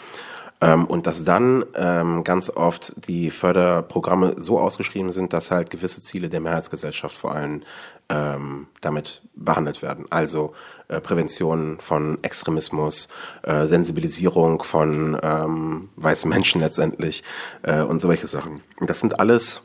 [0.60, 6.00] Ähm, und dass dann ähm, ganz oft die Förderprogramme so ausgeschrieben sind, dass halt gewisse
[6.00, 7.62] Ziele der Mehrheitsgesellschaft vor allem
[8.08, 10.06] ähm, damit behandelt werden.
[10.10, 10.52] Also
[10.88, 13.08] äh, Prävention von Extremismus,
[13.42, 17.24] äh, Sensibilisierung von ähm, weißen Menschen letztendlich
[17.62, 18.62] äh, und solche Sachen.
[18.80, 19.62] Das sind alles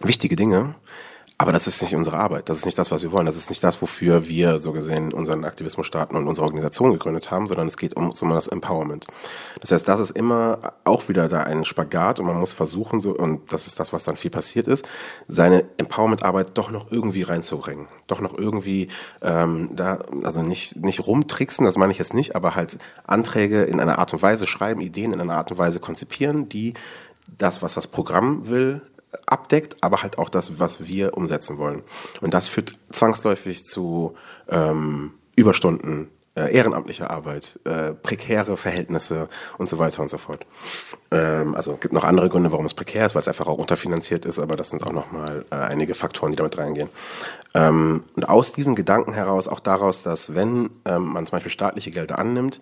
[0.00, 0.74] wichtige Dinge,
[1.40, 2.50] aber das ist nicht unsere Arbeit.
[2.50, 3.24] Das ist nicht das, was wir wollen.
[3.24, 7.30] Das ist nicht das, wofür wir so gesehen unseren Aktivismus starten und unsere Organisation gegründet
[7.30, 9.06] haben, sondern es geht um, um das Empowerment.
[9.58, 13.16] Das heißt, das ist immer auch wieder da ein Spagat und man muss versuchen, so,
[13.16, 14.86] und das ist das, was dann viel passiert ist,
[15.28, 17.88] seine Empowerment-Arbeit doch noch irgendwie reinzubringen.
[18.06, 18.88] Doch noch irgendwie
[19.22, 22.76] ähm, da, also nicht, nicht rumtricksen, das meine ich jetzt nicht, aber halt
[23.06, 26.74] Anträge in einer Art und Weise schreiben, Ideen in einer Art und Weise konzipieren, die
[27.38, 28.82] das, was das Programm will,
[29.26, 31.82] abdeckt, aber halt auch das, was wir umsetzen wollen.
[32.20, 34.14] Und das führt zwangsläufig zu
[34.48, 40.46] ähm, Überstunden äh, ehrenamtliche Arbeit, äh, prekäre Verhältnisse und so weiter und so fort.
[41.10, 44.24] Ähm, also gibt noch andere Gründe, warum es prekär ist, weil es einfach auch unterfinanziert
[44.24, 46.88] ist, aber das sind auch nochmal äh, einige Faktoren, die damit reingehen.
[47.54, 51.90] Ähm, und aus diesen Gedanken heraus, auch daraus, dass wenn ähm, man zum Beispiel staatliche
[51.90, 52.60] Gelder annimmt,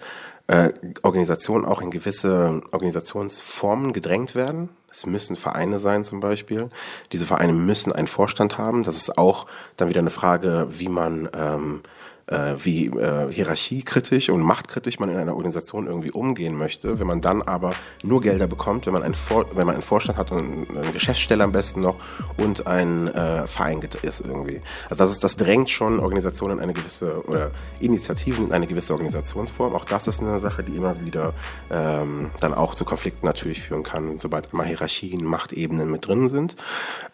[0.48, 0.70] äh,
[1.02, 4.70] Organisationen auch in gewisse Organisationsformen gedrängt werden.
[4.90, 6.70] Es müssen Vereine sein zum Beispiel.
[7.12, 8.82] Diese Vereine müssen einen Vorstand haben.
[8.82, 9.46] Das ist auch
[9.76, 11.82] dann wieder eine Frage, wie man ähm,
[12.28, 16.98] äh, wie äh, hierarchiekritisch und machtkritisch man in einer Organisation irgendwie umgehen möchte.
[16.98, 17.72] Wenn man dann aber
[18.02, 21.44] nur Gelder bekommt, wenn man einen, Vor wenn man einen Vorstand hat und einen Geschäftssteller
[21.44, 21.96] am besten noch
[22.36, 24.60] und ein äh, Verein ist irgendwie.
[24.90, 27.50] Also das ist, das drängt schon Organisationen in eine gewisse oder
[27.80, 29.74] Initiativen in eine gewisse Organisationsform.
[29.74, 31.32] Auch das ist eine Sache, die immer wieder
[31.70, 36.56] ähm, dann auch zu Konflikten natürlich führen kann, sobald immer Hierarchien, Machtebenen mit drin sind,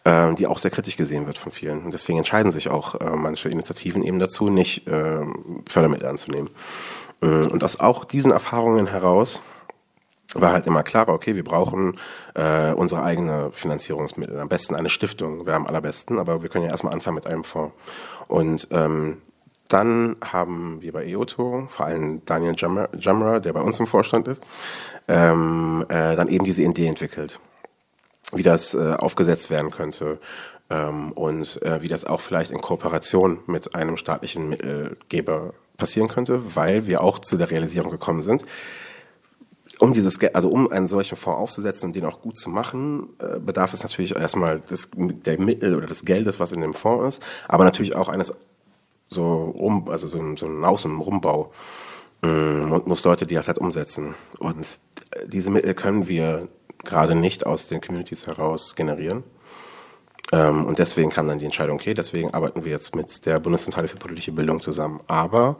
[0.04, 1.84] ähm, die auch sehr kritisch gesehen wird von vielen.
[1.84, 6.50] Und deswegen entscheiden sich auch äh, manche Initiativen eben dazu, nicht äh, äh, Fördermittel anzunehmen.
[7.20, 9.40] Äh, und aus auch diesen Erfahrungen heraus
[10.34, 11.98] war halt immer klarer, okay, wir brauchen
[12.34, 14.40] äh, unsere eigene Finanzierungsmittel.
[14.40, 17.44] Am besten eine Stiftung wäre am allerbesten, aber wir können ja erstmal anfangen mit einem
[17.44, 17.74] Fonds.
[18.26, 19.18] Und ähm,
[19.68, 22.54] dann haben wir bei EOTO, vor allem Daniel
[22.98, 24.42] Jamra, der bei uns im Vorstand ist,
[25.08, 27.40] ähm, äh, dann eben diese Idee entwickelt,
[28.32, 30.18] wie das äh, aufgesetzt werden könnte
[30.70, 36.56] ähm, und äh, wie das auch vielleicht in Kooperation mit einem staatlichen Mittelgeber passieren könnte,
[36.56, 38.44] weil wir auch zu der Realisierung gekommen sind,
[39.80, 43.40] um dieses, also um einen solchen Fonds aufzusetzen und den auch gut zu machen, äh,
[43.40, 47.26] bedarf es natürlich erstmal des, der Mittel oder des Geldes, was in dem Fonds ist,
[47.48, 48.34] aber natürlich auch eines
[49.08, 51.52] so um, also so, so ein Außenrumbau
[52.24, 54.14] und muss Leute, die das halt umsetzen.
[54.38, 56.48] Und äh, diese Mittel können wir
[56.82, 59.24] gerade nicht aus den Communities heraus generieren.
[60.32, 63.88] Ähm, und deswegen kam dann die Entscheidung, okay, deswegen arbeiten wir jetzt mit der Bundeszentrale
[63.88, 65.00] für politische Bildung zusammen.
[65.06, 65.56] Aber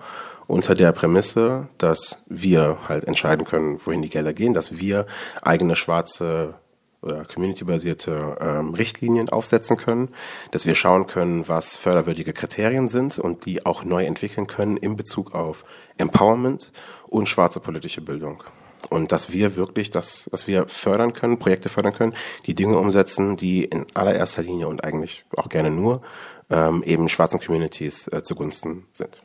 [0.46, 5.06] unter der Prämisse, dass wir halt entscheiden können, wohin die Gelder gehen, dass wir
[5.42, 6.54] eigene schwarze
[7.02, 10.08] oder community-basierte ähm, Richtlinien aufsetzen können,
[10.52, 14.96] dass wir schauen können, was förderwürdige Kriterien sind und die auch neu entwickeln können in
[14.96, 15.64] Bezug auf
[15.98, 16.72] Empowerment
[17.06, 18.42] und schwarze politische Bildung
[18.90, 22.14] und dass wir wirklich das, dass wir fördern können, Projekte fördern können,
[22.46, 26.02] die Dinge umsetzen, die in allererster Linie und eigentlich auch gerne nur
[26.50, 29.20] ähm, eben schwarzen Communities äh, zugunsten sind.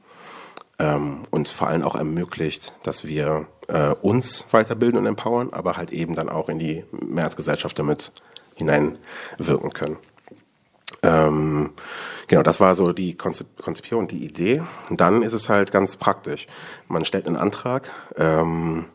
[0.80, 5.92] Ähm, und vor allem auch ermöglicht, dass wir äh, uns weiterbilden und empowern, aber halt
[5.92, 8.14] eben dann auch in die Mehrheitsgesellschaft damit
[8.56, 9.98] hineinwirken können.
[11.02, 11.72] Ähm,
[12.28, 14.64] genau, das war so die Konzipierung, die Idee.
[14.90, 16.48] Und dann ist es halt ganz praktisch.
[16.88, 18.86] Man stellt einen Antrag, ähm,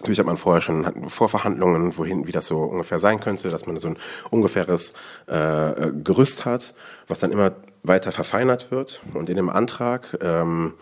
[0.00, 3.78] Natürlich hat man vorher schon Vorverhandlungen, wohin, wie das so ungefähr sein könnte, dass man
[3.78, 3.96] so ein
[4.30, 4.92] ungefähres
[5.26, 6.74] äh, Gerüst hat,
[7.06, 7.52] was dann immer
[7.84, 9.00] weiter verfeinert wird.
[9.12, 10.74] Und in dem Antrag ähm,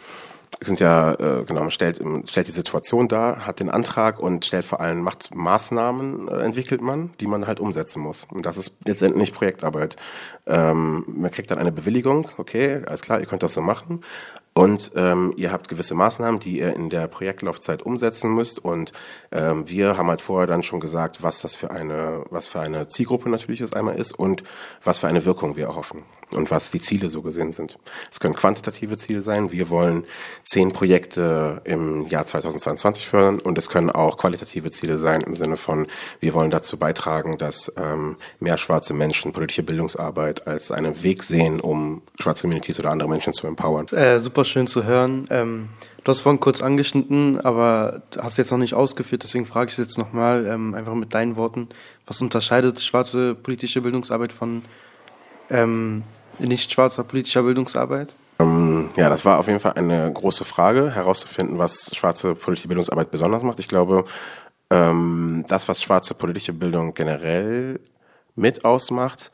[0.61, 4.65] sind ja, äh, genau, man stellt, stellt die Situation dar, hat den Antrag und stellt
[4.65, 8.27] vor allem macht Maßnahmen, äh, entwickelt man, die man halt umsetzen muss.
[8.31, 9.97] Und das ist letztendlich Projektarbeit.
[10.47, 14.03] Ähm, man kriegt dann eine Bewilligung, okay, alles klar, ihr könnt das so machen.
[14.55, 18.63] Und ähm, ihr habt gewisse Maßnahmen, die ihr in der Projektlaufzeit umsetzen müsst.
[18.63, 18.93] Und
[19.31, 22.89] ähm, wir haben halt vorher dann schon gesagt, was das für eine, was für eine
[22.89, 24.43] Zielgruppe natürlich es einmal ist und
[24.85, 26.03] was für eine Wirkung wir erhoffen
[26.35, 27.79] und was die Ziele so gesehen sind.
[28.11, 29.51] Es können quantitative Ziele sein.
[29.51, 30.05] Wir wollen
[30.45, 35.57] zehn Projekte im Jahr 2022 fördern und es können auch qualitative Ziele sein im Sinne
[35.57, 35.87] von,
[36.21, 41.61] wir wollen dazu beitragen, dass ähm, mehr schwarze Menschen politische Bildungsarbeit als einen Weg sehen,
[41.61, 43.87] um schwarze Communities oder andere Menschen zu empowern.
[43.89, 45.25] Äh, super schön zu hören.
[45.31, 45.69] Ähm,
[46.05, 49.85] du hast vorhin kurz angeschnitten, aber hast jetzt noch nicht ausgeführt, deswegen frage ich es
[49.85, 51.69] jetzt nochmal, ähm, einfach mit deinen Worten.
[52.07, 54.63] Was unterscheidet schwarze politische Bildungsarbeit von
[55.51, 56.03] ähm,
[56.39, 58.15] nicht schwarzer politischer Bildungsarbeit?
[58.39, 63.11] Ähm, ja, das war auf jeden Fall eine große Frage, herauszufinden, was schwarze politische Bildungsarbeit
[63.11, 63.61] besonders macht.
[63.61, 64.05] Ich glaube,
[64.71, 67.81] ähm, das, was schwarze politische Bildung generell
[68.35, 69.31] mit ausmacht,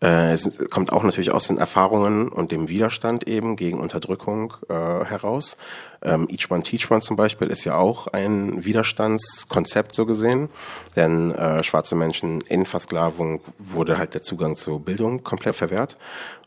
[0.00, 5.56] es kommt auch natürlich aus den Erfahrungen und dem Widerstand eben gegen Unterdrückung äh, heraus.
[6.02, 10.50] Ähm, Each One Teach One zum Beispiel ist ja auch ein Widerstandskonzept so gesehen,
[10.94, 15.96] denn äh, schwarze Menschen in Versklavung wurde halt der Zugang zur Bildung komplett verwehrt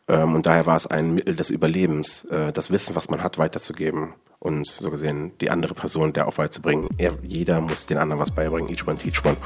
[0.08, 3.38] ähm, und daher war es ein Mittel des Überlebens, äh, das Wissen, was man hat,
[3.38, 6.90] weiterzugeben und so gesehen die andere Person der auch beizubringen.
[6.98, 9.38] Er, jeder muss den anderen was beibringen, each one teach one.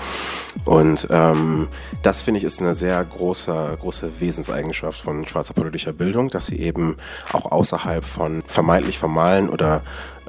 [0.65, 1.69] Und ähm,
[2.03, 6.59] das finde ich ist eine sehr große, große Wesenseigenschaft von schwarzer politischer Bildung, dass sie
[6.59, 6.97] eben
[7.31, 9.81] auch außerhalb von vermeintlich formalen oder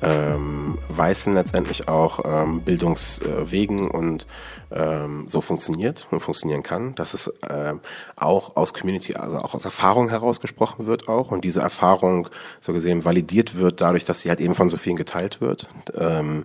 [0.03, 4.26] ähm, Weißen letztendlich auch ähm, Bildungswegen und
[4.70, 7.74] ähm, so funktioniert und funktionieren kann, dass es äh,
[8.16, 12.28] auch aus Community, also auch aus Erfahrung herausgesprochen wird auch und diese Erfahrung
[12.61, 16.44] so gesehen validiert wird dadurch, dass sie halt eben von so vielen geteilt wird, ähm,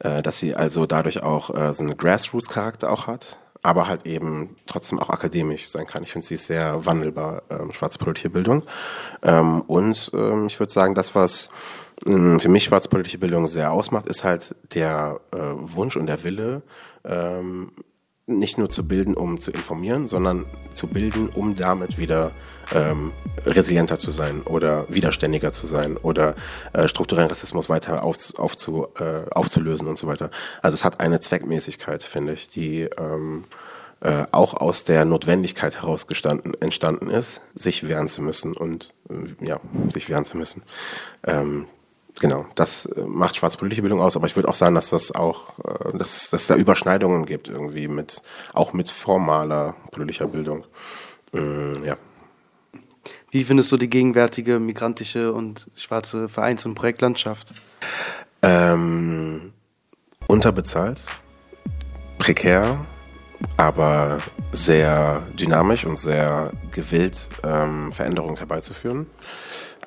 [0.00, 4.56] äh, dass sie also dadurch auch äh, so eine Grassroots-Charakter auch hat aber halt eben
[4.66, 6.02] trotzdem auch akademisch sein kann.
[6.02, 8.64] Ich finde, sie sehr wandelbar, ähm, schwarze politische Bildung.
[9.22, 13.72] Ähm, und ähm, ich würde sagen, das, was ähm, für mich schwarze politische Bildung sehr
[13.72, 16.62] ausmacht, ist halt der äh, Wunsch und der Wille,
[17.04, 17.72] ähm,
[18.26, 22.30] nicht nur zu bilden, um zu informieren, sondern zu bilden, um damit wieder
[22.72, 23.12] ähm,
[23.44, 26.34] resilienter zu sein oder widerständiger zu sein oder
[26.72, 30.30] äh, strukturellen Rassismus weiter auf, aufzu, äh, aufzulösen und so weiter.
[30.62, 33.44] Also es hat eine Zweckmäßigkeit, finde ich, die ähm,
[34.00, 39.46] äh, auch aus der Notwendigkeit heraus gestanden, entstanden ist, sich wehren zu müssen und äh,
[39.46, 39.60] ja,
[39.92, 40.62] sich wehren zu müssen.
[41.24, 41.66] Ähm,
[42.20, 45.58] genau, das äh, macht schwarzpolitische Bildung aus, aber ich würde auch sagen, dass das auch,
[45.60, 48.22] äh, dass, dass da Überschneidungen gibt irgendwie mit,
[48.54, 50.64] auch mit formaler politischer Bildung.
[51.32, 51.96] Mm, ja.
[53.30, 57.54] Wie findest du die gegenwärtige migrantische und schwarze Vereins- und Projektlandschaft?
[58.42, 59.52] Ähm,
[60.26, 61.00] unterbezahlt,
[62.18, 62.84] prekär,
[63.56, 64.18] aber
[64.52, 69.06] sehr dynamisch und sehr gewillt, ähm, Veränderungen herbeizuführen.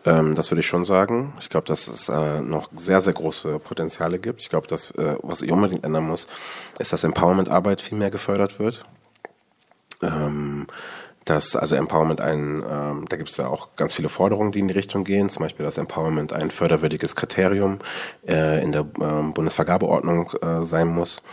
[0.06, 1.34] Ähm, das würde ich schon sagen.
[1.39, 4.41] Ich glaube, dass es äh, noch sehr, sehr große Potenziale gibt.
[4.41, 6.28] Ich glaube, dass äh, was ich unbedingt ändern muss,
[6.80, 8.84] ist, dass Empowerment-Arbeit viel mehr gefördert wird.
[10.01, 10.68] Ähm,
[11.26, 14.68] dass also Empowerment ein, ähm, da gibt es ja auch ganz viele Forderungen, die in
[14.68, 17.80] die Richtung gehen, zum Beispiel, dass Empowerment ein förderwürdiges Kriterium
[18.28, 21.24] äh, in der äh, Bundesvergabeordnung äh, sein muss.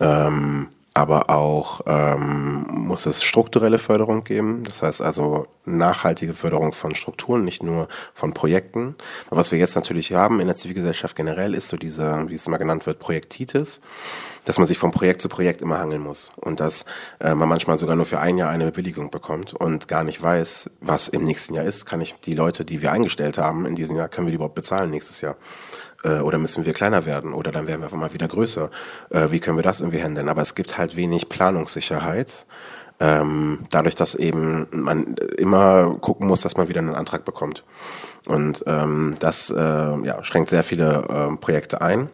[0.00, 0.68] Ähm,
[1.00, 7.42] aber auch ähm, muss es strukturelle Förderung geben, das heißt also nachhaltige Förderung von Strukturen,
[7.42, 8.96] nicht nur von Projekten.
[9.30, 12.58] Was wir jetzt natürlich haben in der Zivilgesellschaft generell ist so diese, wie es immer
[12.58, 13.80] genannt wird, Projektitis,
[14.44, 16.84] dass man sich von Projekt zu Projekt immer hangeln muss und dass
[17.18, 20.68] äh, man manchmal sogar nur für ein Jahr eine Bewilligung bekommt und gar nicht weiß,
[20.82, 21.86] was im nächsten Jahr ist.
[21.86, 24.54] Kann ich die Leute, die wir eingestellt haben in diesem Jahr, können wir die überhaupt
[24.54, 25.36] bezahlen nächstes Jahr?
[26.04, 28.70] Äh, oder müssen wir kleiner werden oder dann werden wir einfach mal wieder größer.
[29.10, 30.28] Äh, wie können wir das irgendwie handeln?
[30.28, 32.46] Aber es gibt halt wenig Planungssicherheit.
[33.02, 37.64] Ähm, dadurch, dass eben man immer gucken muss, dass man wieder einen Antrag bekommt.
[38.26, 42.10] Und ähm, das äh, ja, schränkt sehr viele äh, Projekte ein.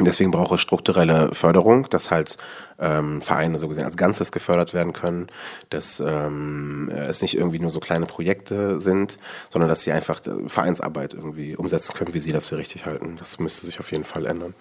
[0.00, 2.36] Deswegen braucht es strukturelle Förderung, dass halt
[2.78, 5.28] ähm, Vereine so gesehen als Ganzes gefördert werden können,
[5.70, 9.18] dass ähm, es nicht irgendwie nur so kleine Projekte sind,
[9.50, 13.16] sondern dass sie einfach Vereinsarbeit irgendwie umsetzen können, wie sie das für richtig halten.
[13.18, 14.54] Das müsste sich auf jeden Fall ändern.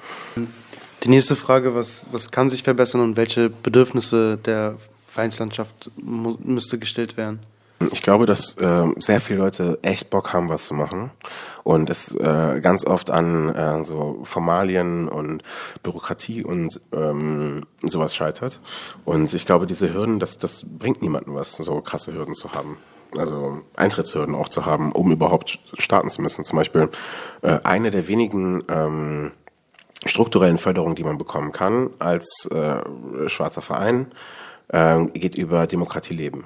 [1.03, 4.75] Die nächste Frage, was, was kann sich verbessern und welche Bedürfnisse der
[5.05, 7.39] Vereinslandschaft müsste gestellt werden?
[7.91, 11.11] Ich glaube, dass äh, sehr viele Leute echt Bock haben, was zu machen
[11.63, 15.43] und es äh, ganz oft an äh, so Formalien und
[15.83, 18.61] Bürokratie und ähm, sowas scheitert.
[19.05, 22.77] Und ich glaube, diese Hürden, das, das bringt niemandem was, so krasse Hürden zu haben.
[23.15, 26.43] Also Eintrittshürden auch zu haben, um überhaupt starten zu müssen.
[26.43, 26.89] Zum Beispiel
[27.43, 29.31] äh, eine der wenigen ähm,
[30.05, 34.11] strukturellen Förderungen, die man bekommen kann als äh, schwarzer Verein,
[34.69, 36.45] äh, geht über Demokratie leben.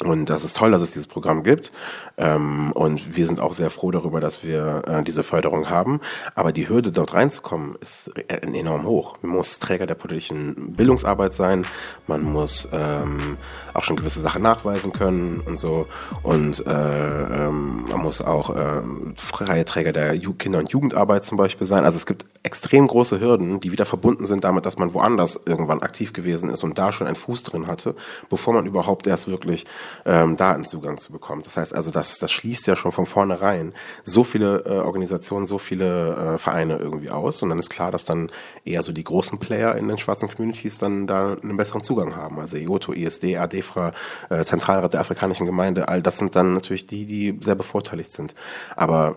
[0.00, 1.70] Und das ist toll, dass es dieses Programm gibt.
[2.16, 6.00] Ähm, und wir sind auch sehr froh darüber, dass wir äh, diese Förderung haben.
[6.34, 9.16] Aber die Hürde, dort reinzukommen, ist enorm hoch.
[9.22, 11.64] Man muss Träger der politischen Bildungsarbeit sein.
[12.06, 13.36] Man muss ähm,
[13.74, 15.86] auch schon gewisse Sachen nachweisen können und so.
[16.22, 18.82] Und äh, ähm, man muss auch äh,
[19.16, 21.84] freie Träger der Kinder- und Jugendarbeit zum Beispiel sein.
[21.84, 25.80] Also es gibt extrem große Hürden, die wieder verbunden sind damit, dass man woanders irgendwann
[25.80, 27.94] aktiv gewesen ist und da schon einen Fuß drin hatte,
[28.28, 29.64] bevor man überhaupt erst wirklich
[30.04, 31.42] ähm, Datenzugang zu bekommen.
[31.42, 33.72] Das heißt also, das, das schließt ja schon von vornherein
[34.02, 37.42] so viele äh, Organisationen, so viele äh, Vereine irgendwie aus.
[37.42, 38.30] Und dann ist klar, dass dann
[38.64, 42.38] eher so die großen Player in den schwarzen Communities dann da einen besseren Zugang haben.
[42.38, 43.92] Also IOTO, ISD, ADEFRA,
[44.30, 48.34] äh, Zentralrat der Afrikanischen Gemeinde, all das sind dann natürlich die, die sehr bevorteiligt sind.
[48.76, 49.16] Aber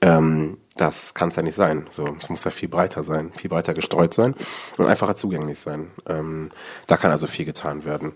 [0.00, 1.86] ähm, das kann es ja nicht sein.
[1.90, 4.34] So, es muss ja viel breiter sein, viel breiter gestreut sein
[4.76, 5.90] und einfacher zugänglich sein.
[6.08, 6.50] Ähm,
[6.88, 8.12] da kann also viel getan werden.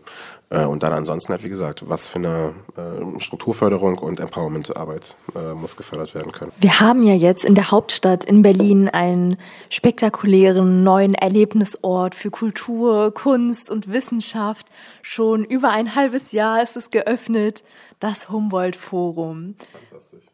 [0.50, 5.54] Äh, und dann ansonsten halt, wie gesagt, was für eine äh, Strukturförderung und Empowerment-Arbeit äh,
[5.54, 6.50] muss gefördert werden können.
[6.58, 9.36] Wir haben ja jetzt in der Hauptstadt in Berlin einen
[9.70, 14.66] spektakulären neuen Erlebnisort für Kultur, Kunst und Wissenschaft.
[15.02, 17.62] Schon über ein halbes Jahr ist es geöffnet,
[18.00, 19.54] das Humboldt-Forum.
[19.90, 20.27] Fantastisch.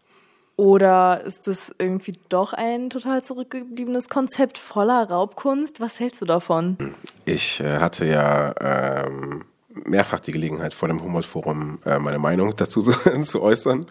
[0.57, 5.81] Oder ist das irgendwie doch ein total zurückgebliebenes Konzept voller Raubkunst?
[5.81, 6.95] Was hältst du davon?
[7.25, 9.45] Ich äh, hatte ja ähm,
[9.85, 12.81] mehrfach die Gelegenheit, vor dem Humboldt-Forum äh, meine Meinung dazu
[13.23, 13.87] zu, äußern.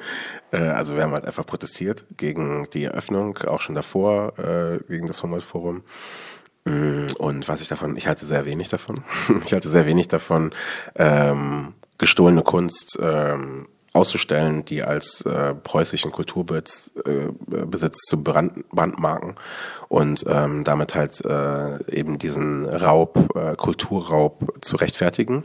[0.52, 5.08] Äh, also wir haben halt einfach protestiert gegen die Eröffnung, auch schon davor äh, gegen
[5.08, 5.84] das Humboldt-Forum.
[6.66, 8.96] Mm, und was ich davon, ich halte sehr wenig davon.
[9.46, 10.52] ich halte sehr wenig davon,
[10.96, 17.28] ähm, gestohlene Kunst ähm, auszustellen, die als äh, preußischen Kulturbesitz äh,
[17.66, 19.36] Besitz zu brand, brandmarken
[19.88, 25.44] und ähm, damit halt äh, eben diesen Raub, äh, Kulturraub zu rechtfertigen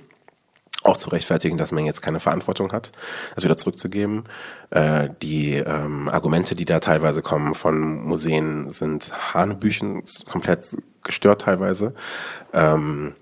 [0.85, 2.93] auch zu rechtfertigen, dass man jetzt keine Verantwortung hat,
[3.35, 4.25] das wieder zurückzugeben.
[4.71, 11.95] Äh, die ähm, Argumente, die da teilweise kommen von Museen, sind Hanebüchen, komplett gestört teilweise.
[12.53, 13.15] Ähm,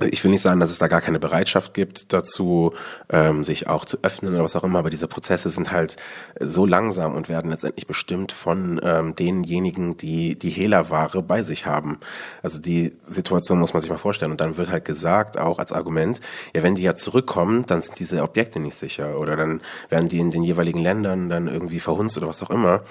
[0.00, 2.72] ich will nicht sagen, dass es da gar keine Bereitschaft gibt dazu,
[3.10, 5.96] ähm, sich auch zu öffnen oder was auch immer, aber diese Prozesse sind halt
[6.40, 11.98] so langsam und werden letztendlich bestimmt von ähm, denjenigen, die die Hehlerware bei sich haben.
[12.42, 14.30] Also die Situation muss man sich mal vorstellen.
[14.30, 16.20] Und dann wird halt gesagt, auch als Argument,
[16.54, 20.18] ja, wenn die ja zurückkommen, dann sind diese Objekte nicht sicher oder dann werden die
[20.18, 22.82] in den jeweiligen Ländern dann irgendwie verhunzt oder was auch immer.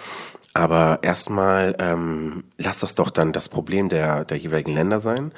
[0.54, 5.32] Aber erstmal ähm, lass das doch dann das Problem der, der jeweiligen Länder sein.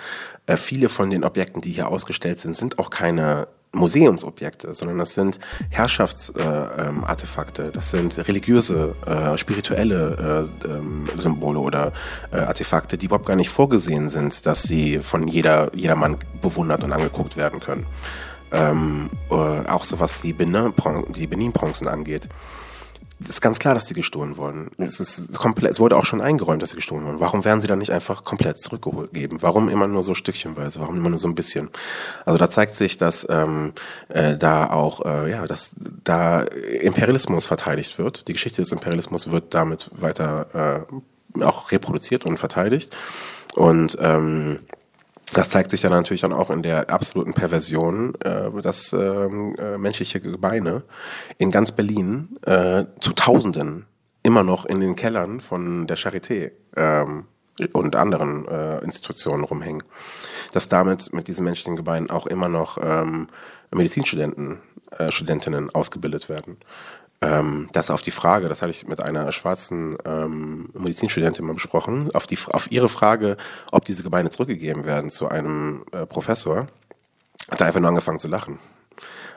[0.45, 5.13] Äh, viele von den Objekten, die hier ausgestellt sind, sind auch keine Museumsobjekte, sondern das
[5.13, 5.39] sind
[5.69, 11.93] Herrschaftsartefakte, äh, ähm, das sind religiöse, äh, spirituelle äh, ähm, Symbole oder
[12.31, 16.91] äh, Artefakte, die überhaupt gar nicht vorgesehen sind, dass sie von jeder jedermann bewundert und
[16.91, 17.85] angeguckt werden können.
[18.51, 22.27] Ähm, äh, auch so was die Benin-Bronzen angeht
[23.29, 24.71] ist ganz klar, dass sie gestohlen wurden.
[24.77, 27.19] Es, ist komplett, es wurde auch schon eingeräumt, dass sie gestohlen wurden.
[27.19, 29.41] Warum werden sie dann nicht einfach komplett zurückgegeben?
[29.41, 30.79] Warum immer nur so stückchenweise?
[30.79, 31.69] Warum immer nur so ein bisschen?
[32.25, 33.73] Also da zeigt sich, dass ähm,
[34.09, 35.71] äh, da auch, äh, ja, dass
[36.03, 38.27] da Imperialismus verteidigt wird.
[38.27, 40.85] Die Geschichte des Imperialismus wird damit weiter
[41.39, 42.95] äh, auch reproduziert und verteidigt.
[43.55, 44.59] Und ähm,
[45.33, 49.77] das zeigt sich ja natürlich dann auch in der absoluten Perversion, äh, dass ähm, äh,
[49.77, 50.83] menschliche Gebeine
[51.37, 53.85] in ganz Berlin äh, zu Tausenden
[54.23, 57.25] immer noch in den Kellern von der Charité ähm,
[57.73, 59.83] und anderen äh, Institutionen rumhängen.
[60.53, 63.27] Dass damit mit diesen menschlichen Gebeinen auch immer noch ähm,
[63.71, 64.59] Medizinstudenten,
[64.97, 66.57] äh, Studentinnen ausgebildet werden
[67.21, 72.09] ähm, das auf die Frage, das hatte ich mit einer schwarzen ähm, Medizinstudentin mal besprochen,
[72.13, 73.37] auf, die, auf ihre Frage,
[73.71, 76.67] ob diese Gebeine zurückgegeben werden zu einem äh, Professor,
[77.49, 78.59] hat er einfach nur angefangen zu lachen.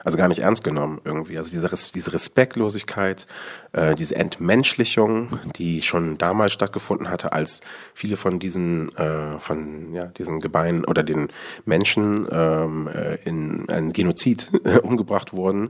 [0.03, 1.35] Also gar nicht ernst genommen irgendwie.
[1.39, 3.25] Also diese, diese Respektlosigkeit,
[3.71, 7.61] äh, diese Entmenschlichung, die schon damals stattgefunden hatte, als
[7.95, 11.29] viele von diesen, äh, von ja, diesen Gebeinen oder den
[11.65, 14.51] Menschen ähm, äh, in ein Genozid
[14.83, 15.69] umgebracht wurden,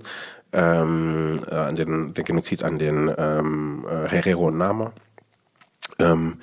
[0.55, 4.93] ähm, äh, an den, der Genozid an den ähm, äh, Herero und Nama,
[5.99, 6.39] ähm,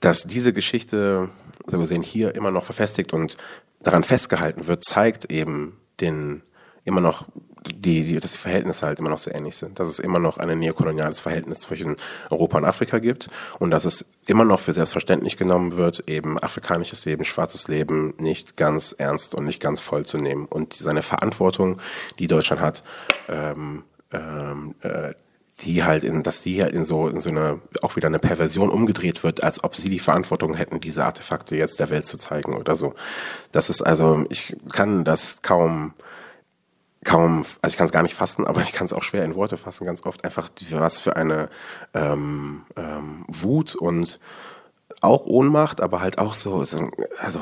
[0.00, 1.30] dass diese Geschichte,
[1.66, 3.38] so gesehen, hier immer noch verfestigt und
[3.82, 6.42] daran festgehalten wird, zeigt eben den
[6.84, 7.26] immer noch
[7.66, 10.38] die, die, dass die Verhältnisse halt immer noch sehr ähnlich sind, dass es immer noch
[10.38, 11.96] ein neokoloniales Verhältnis zwischen
[12.30, 17.04] Europa und Afrika gibt und dass es immer noch für selbstverständlich genommen wird, eben afrikanisches
[17.04, 21.80] Leben, schwarzes Leben nicht ganz ernst und nicht ganz voll zu nehmen und seine Verantwortung,
[22.18, 22.84] die Deutschland hat,
[23.28, 25.14] ähm, ähm, äh,
[25.60, 28.70] die halt in, dass die halt in so, in so eine, auch wieder eine Perversion
[28.70, 32.56] umgedreht wird, als ob sie die Verantwortung hätten, diese Artefakte jetzt der Welt zu zeigen
[32.56, 32.94] oder so.
[33.52, 35.94] Das ist also, ich kann das kaum,
[37.04, 39.34] kaum, also ich kann es gar nicht fassen, aber ich kann es auch schwer in
[39.34, 41.48] Worte fassen, ganz oft einfach, was für eine
[41.94, 44.18] ähm, ähm, Wut und
[45.00, 47.40] auch Ohnmacht, aber halt auch so, so also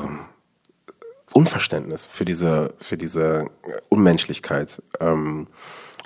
[1.33, 3.49] Unverständnis für diese, für diese
[3.89, 4.81] Unmenschlichkeit.
[4.99, 5.47] Ähm,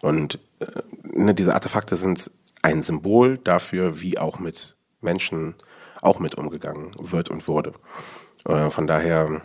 [0.01, 0.65] und äh,
[1.03, 2.31] ne, diese Artefakte sind
[2.61, 5.55] ein Symbol dafür, wie auch mit Menschen
[6.01, 7.73] auch mit umgegangen wird und wurde.
[8.45, 9.41] Äh, von daher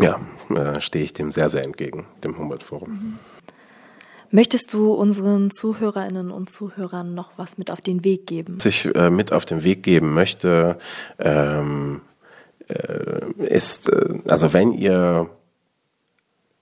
[0.00, 0.20] ja,
[0.50, 2.90] äh, stehe ich dem sehr, sehr entgegen, dem Humboldt-Forum.
[2.90, 3.18] Mhm.
[4.30, 8.56] Möchtest du unseren Zuhörerinnen und Zuhörern noch was mit auf den Weg geben?
[8.56, 10.76] Was ich äh, mit auf den Weg geben möchte,
[11.20, 12.00] ähm,
[12.66, 15.30] äh, ist, äh, also wenn ihr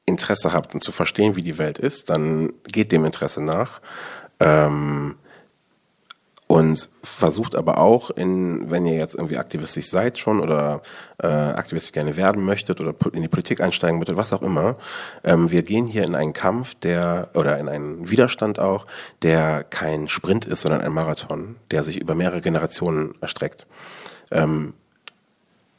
[0.05, 3.81] Interesse habt und zu verstehen, wie die Welt ist, dann geht dem Interesse nach.
[4.39, 5.17] Ähm,
[6.53, 10.83] und versucht aber auch, in, wenn ihr jetzt irgendwie aktivistisch seid schon oder
[11.17, 14.77] äh, aktivistisch gerne werden möchtet oder in die Politik einsteigen möchtet, was auch immer,
[15.25, 18.87] ähm, wir gehen hier in einen Kampf, der oder in einen Widerstand auch,
[19.23, 23.67] der kein Sprint ist, sondern ein Marathon, der sich über mehrere Generationen erstreckt.
[24.31, 24.75] Ähm,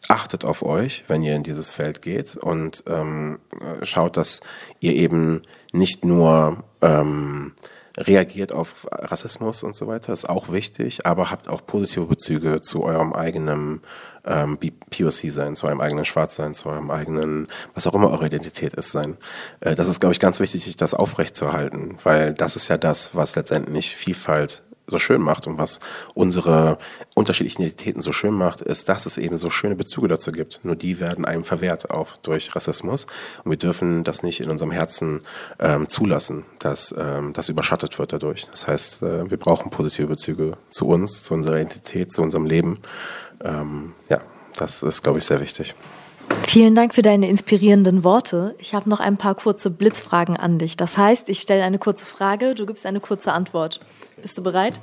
[0.08, 3.38] achtet auf euch, wenn ihr in dieses Feld geht und ähm,
[3.84, 4.42] schaut, dass
[4.80, 7.54] ihr eben nicht nur ähm,
[7.98, 12.84] reagiert auf Rassismus und so weiter, ist auch wichtig, aber habt auch positive Bezüge zu
[12.84, 13.82] eurem eigenen
[14.26, 18.74] ähm, POC sein, zu eurem eigenen Schwarzsein, zu eurem eigenen, was auch immer eure Identität
[18.74, 19.18] ist sein.
[19.60, 23.36] Äh, das ist, glaube ich, ganz wichtig, das aufrechtzuerhalten, weil das ist ja das, was
[23.36, 25.80] letztendlich Vielfalt so schön macht und was
[26.14, 26.78] unsere
[27.16, 30.60] unterschiedlichen Identitäten so schön macht, ist, dass es eben so schöne Bezüge dazu gibt.
[30.64, 33.08] Nur die werden einem verwehrt auch durch Rassismus.
[33.44, 35.22] Und wir dürfen das nicht in unserem Herzen
[35.60, 38.48] ähm, zulassen, dass ähm, das überschattet wird dadurch.
[38.52, 42.80] Das heißt, äh, wir brauchen positive Bezüge zu uns, zu unserer Identität, zu unserem Leben.
[43.44, 44.22] Ähm, ja,
[44.58, 45.76] das ist, glaube ich, sehr wichtig.
[46.48, 48.56] Vielen Dank für deine inspirierenden Worte.
[48.60, 50.78] Ich habe noch ein paar kurze Blitzfragen an dich.
[50.78, 53.80] Das heißt, ich stelle eine kurze Frage, du gibst eine kurze Antwort.
[54.22, 54.80] Bist du bereit?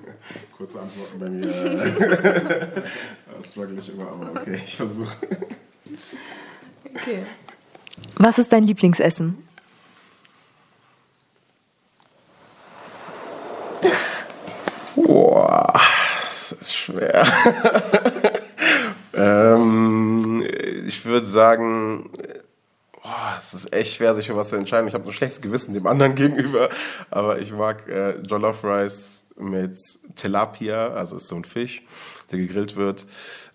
[0.56, 2.72] Kurze Antworten bei mir.
[3.36, 5.12] das struggle ich immer, aber okay, ich versuche.
[6.94, 7.22] Okay.
[8.16, 9.36] Was ist dein Lieblingsessen?
[14.94, 15.72] Boah,
[16.22, 17.26] das ist schwer.
[19.14, 19.85] ähm,
[21.06, 22.10] würde sagen,
[23.38, 24.88] es ist echt schwer, sich für was zu entscheiden.
[24.88, 26.70] Ich habe ein schlechtes Gewissen dem anderen gegenüber,
[27.10, 29.78] aber ich mag äh, Jollof Rice mit
[30.14, 31.82] Tilapia, also ist so ein Fisch,
[32.30, 33.06] der gegrillt wird,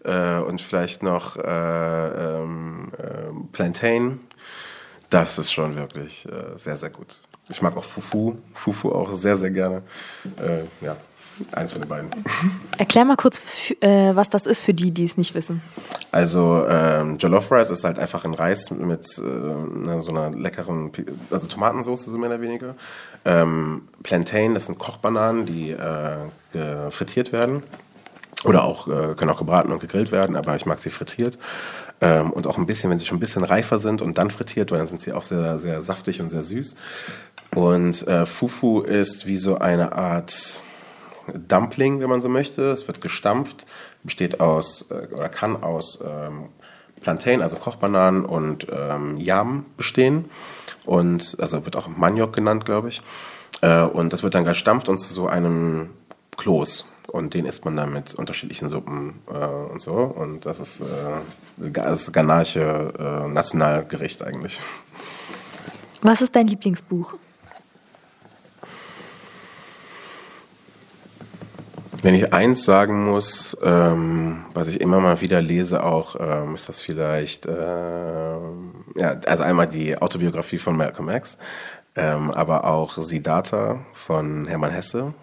[0.03, 4.19] äh, und vielleicht noch äh, ähm, äh, Plantain.
[5.09, 7.21] Das ist schon wirklich äh, sehr, sehr gut.
[7.49, 9.83] Ich mag auch Fufu, Fufu auch sehr, sehr gerne.
[10.37, 10.95] Äh, ja,
[11.51, 12.09] Eins von den beiden.
[12.77, 13.41] Erklär mal kurz,
[13.81, 15.61] äh, was das ist für die, die es nicht wissen.
[16.11, 20.91] Also ähm, Jollof Rice ist halt einfach ein Reis mit äh, so einer leckeren,
[21.29, 22.75] also Tomatensauce so mehr oder weniger.
[23.25, 27.61] Ähm, Plantain, das sind Kochbananen, die äh, frittiert werden.
[28.43, 31.37] Oder auch, äh, können auch gebraten und gegrillt werden, aber ich mag sie frittiert.
[32.01, 34.71] Ähm, und auch ein bisschen, wenn sie schon ein bisschen reifer sind und dann frittiert,
[34.71, 36.75] weil dann sind sie auch sehr, sehr saftig und sehr süß.
[37.53, 40.63] Und äh, Fufu ist wie so eine Art
[41.47, 42.63] Dumpling, wenn man so möchte.
[42.71, 43.65] Es wird gestampft,
[44.03, 46.49] besteht aus äh, oder kann aus ähm,
[47.01, 50.25] Plantain, also Kochbananen und ähm, Yam bestehen.
[50.85, 53.01] Und also wird auch Maniok genannt, glaube ich.
[53.61, 55.89] Äh, und das wird dann gestampft und zu so einem
[56.37, 56.85] Kloß.
[57.07, 59.93] Und den isst man dann mit unterschiedlichen Suppen äh, und so.
[59.93, 64.61] Und das ist, äh, das Ganache äh, Nationalgericht eigentlich.
[66.01, 67.15] Was ist dein Lieblingsbuch?
[72.01, 76.67] Wenn ich eins sagen muss, ähm, was ich immer mal wieder lese, auch ähm, ist
[76.67, 81.37] das vielleicht, äh, ja, also einmal die Autobiografie von Malcolm X,
[81.95, 85.13] ähm, aber auch Siddhartha von Hermann Hesse.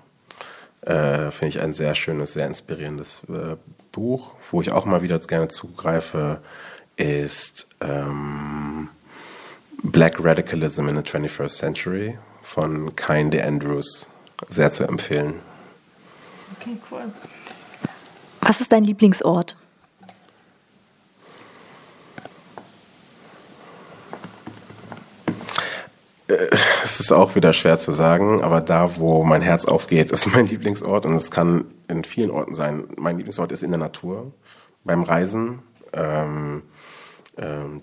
[0.82, 3.56] Äh, Finde ich ein sehr schönes, sehr inspirierendes äh,
[3.90, 6.38] Buch, wo ich auch mal wieder gerne zugreife,
[6.96, 8.88] ist ähm,
[9.82, 14.08] Black Radicalism in the 21st Century von Kinde Andrews.
[14.48, 15.47] Sehr zu empfehlen.
[16.68, 17.12] Okay, cool.
[18.40, 19.56] Was ist dein Lieblingsort?
[26.28, 26.34] Äh,
[26.84, 30.46] es ist auch wieder schwer zu sagen, aber da, wo mein Herz aufgeht, ist mein
[30.46, 32.84] Lieblingsort und es kann in vielen Orten sein.
[32.96, 34.32] Mein Lieblingsort ist in der Natur,
[34.84, 35.60] beim Reisen.
[35.94, 36.62] Ähm,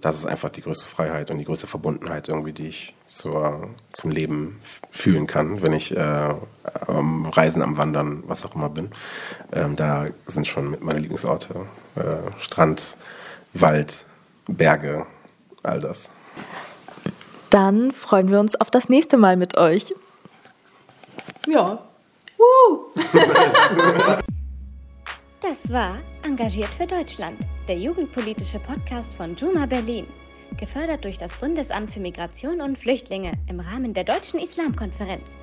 [0.01, 4.11] das ist einfach die größte Freiheit und die größte Verbundenheit irgendwie, die ich zur, zum
[4.11, 4.59] Leben
[4.91, 6.35] fühlen kann, wenn ich äh,
[6.87, 8.91] am Reisen, am Wandern, was auch immer bin.
[9.53, 11.67] Ähm, da sind schon meine Lieblingsorte.
[11.95, 12.97] Äh, Strand,
[13.53, 14.05] Wald,
[14.47, 15.05] Berge,
[15.63, 16.11] all das.
[17.49, 19.95] Dann freuen wir uns auf das nächste Mal mit euch.
[21.47, 21.79] Ja.
[22.37, 22.91] Woo!
[25.41, 30.07] das war Engagiert für Deutschland, der jugendpolitische Podcast von Juma Berlin
[30.59, 35.37] gefördert durch das Bundesamt für Migration und Flüchtlinge im Rahmen der Deutschen Islamkonferenz.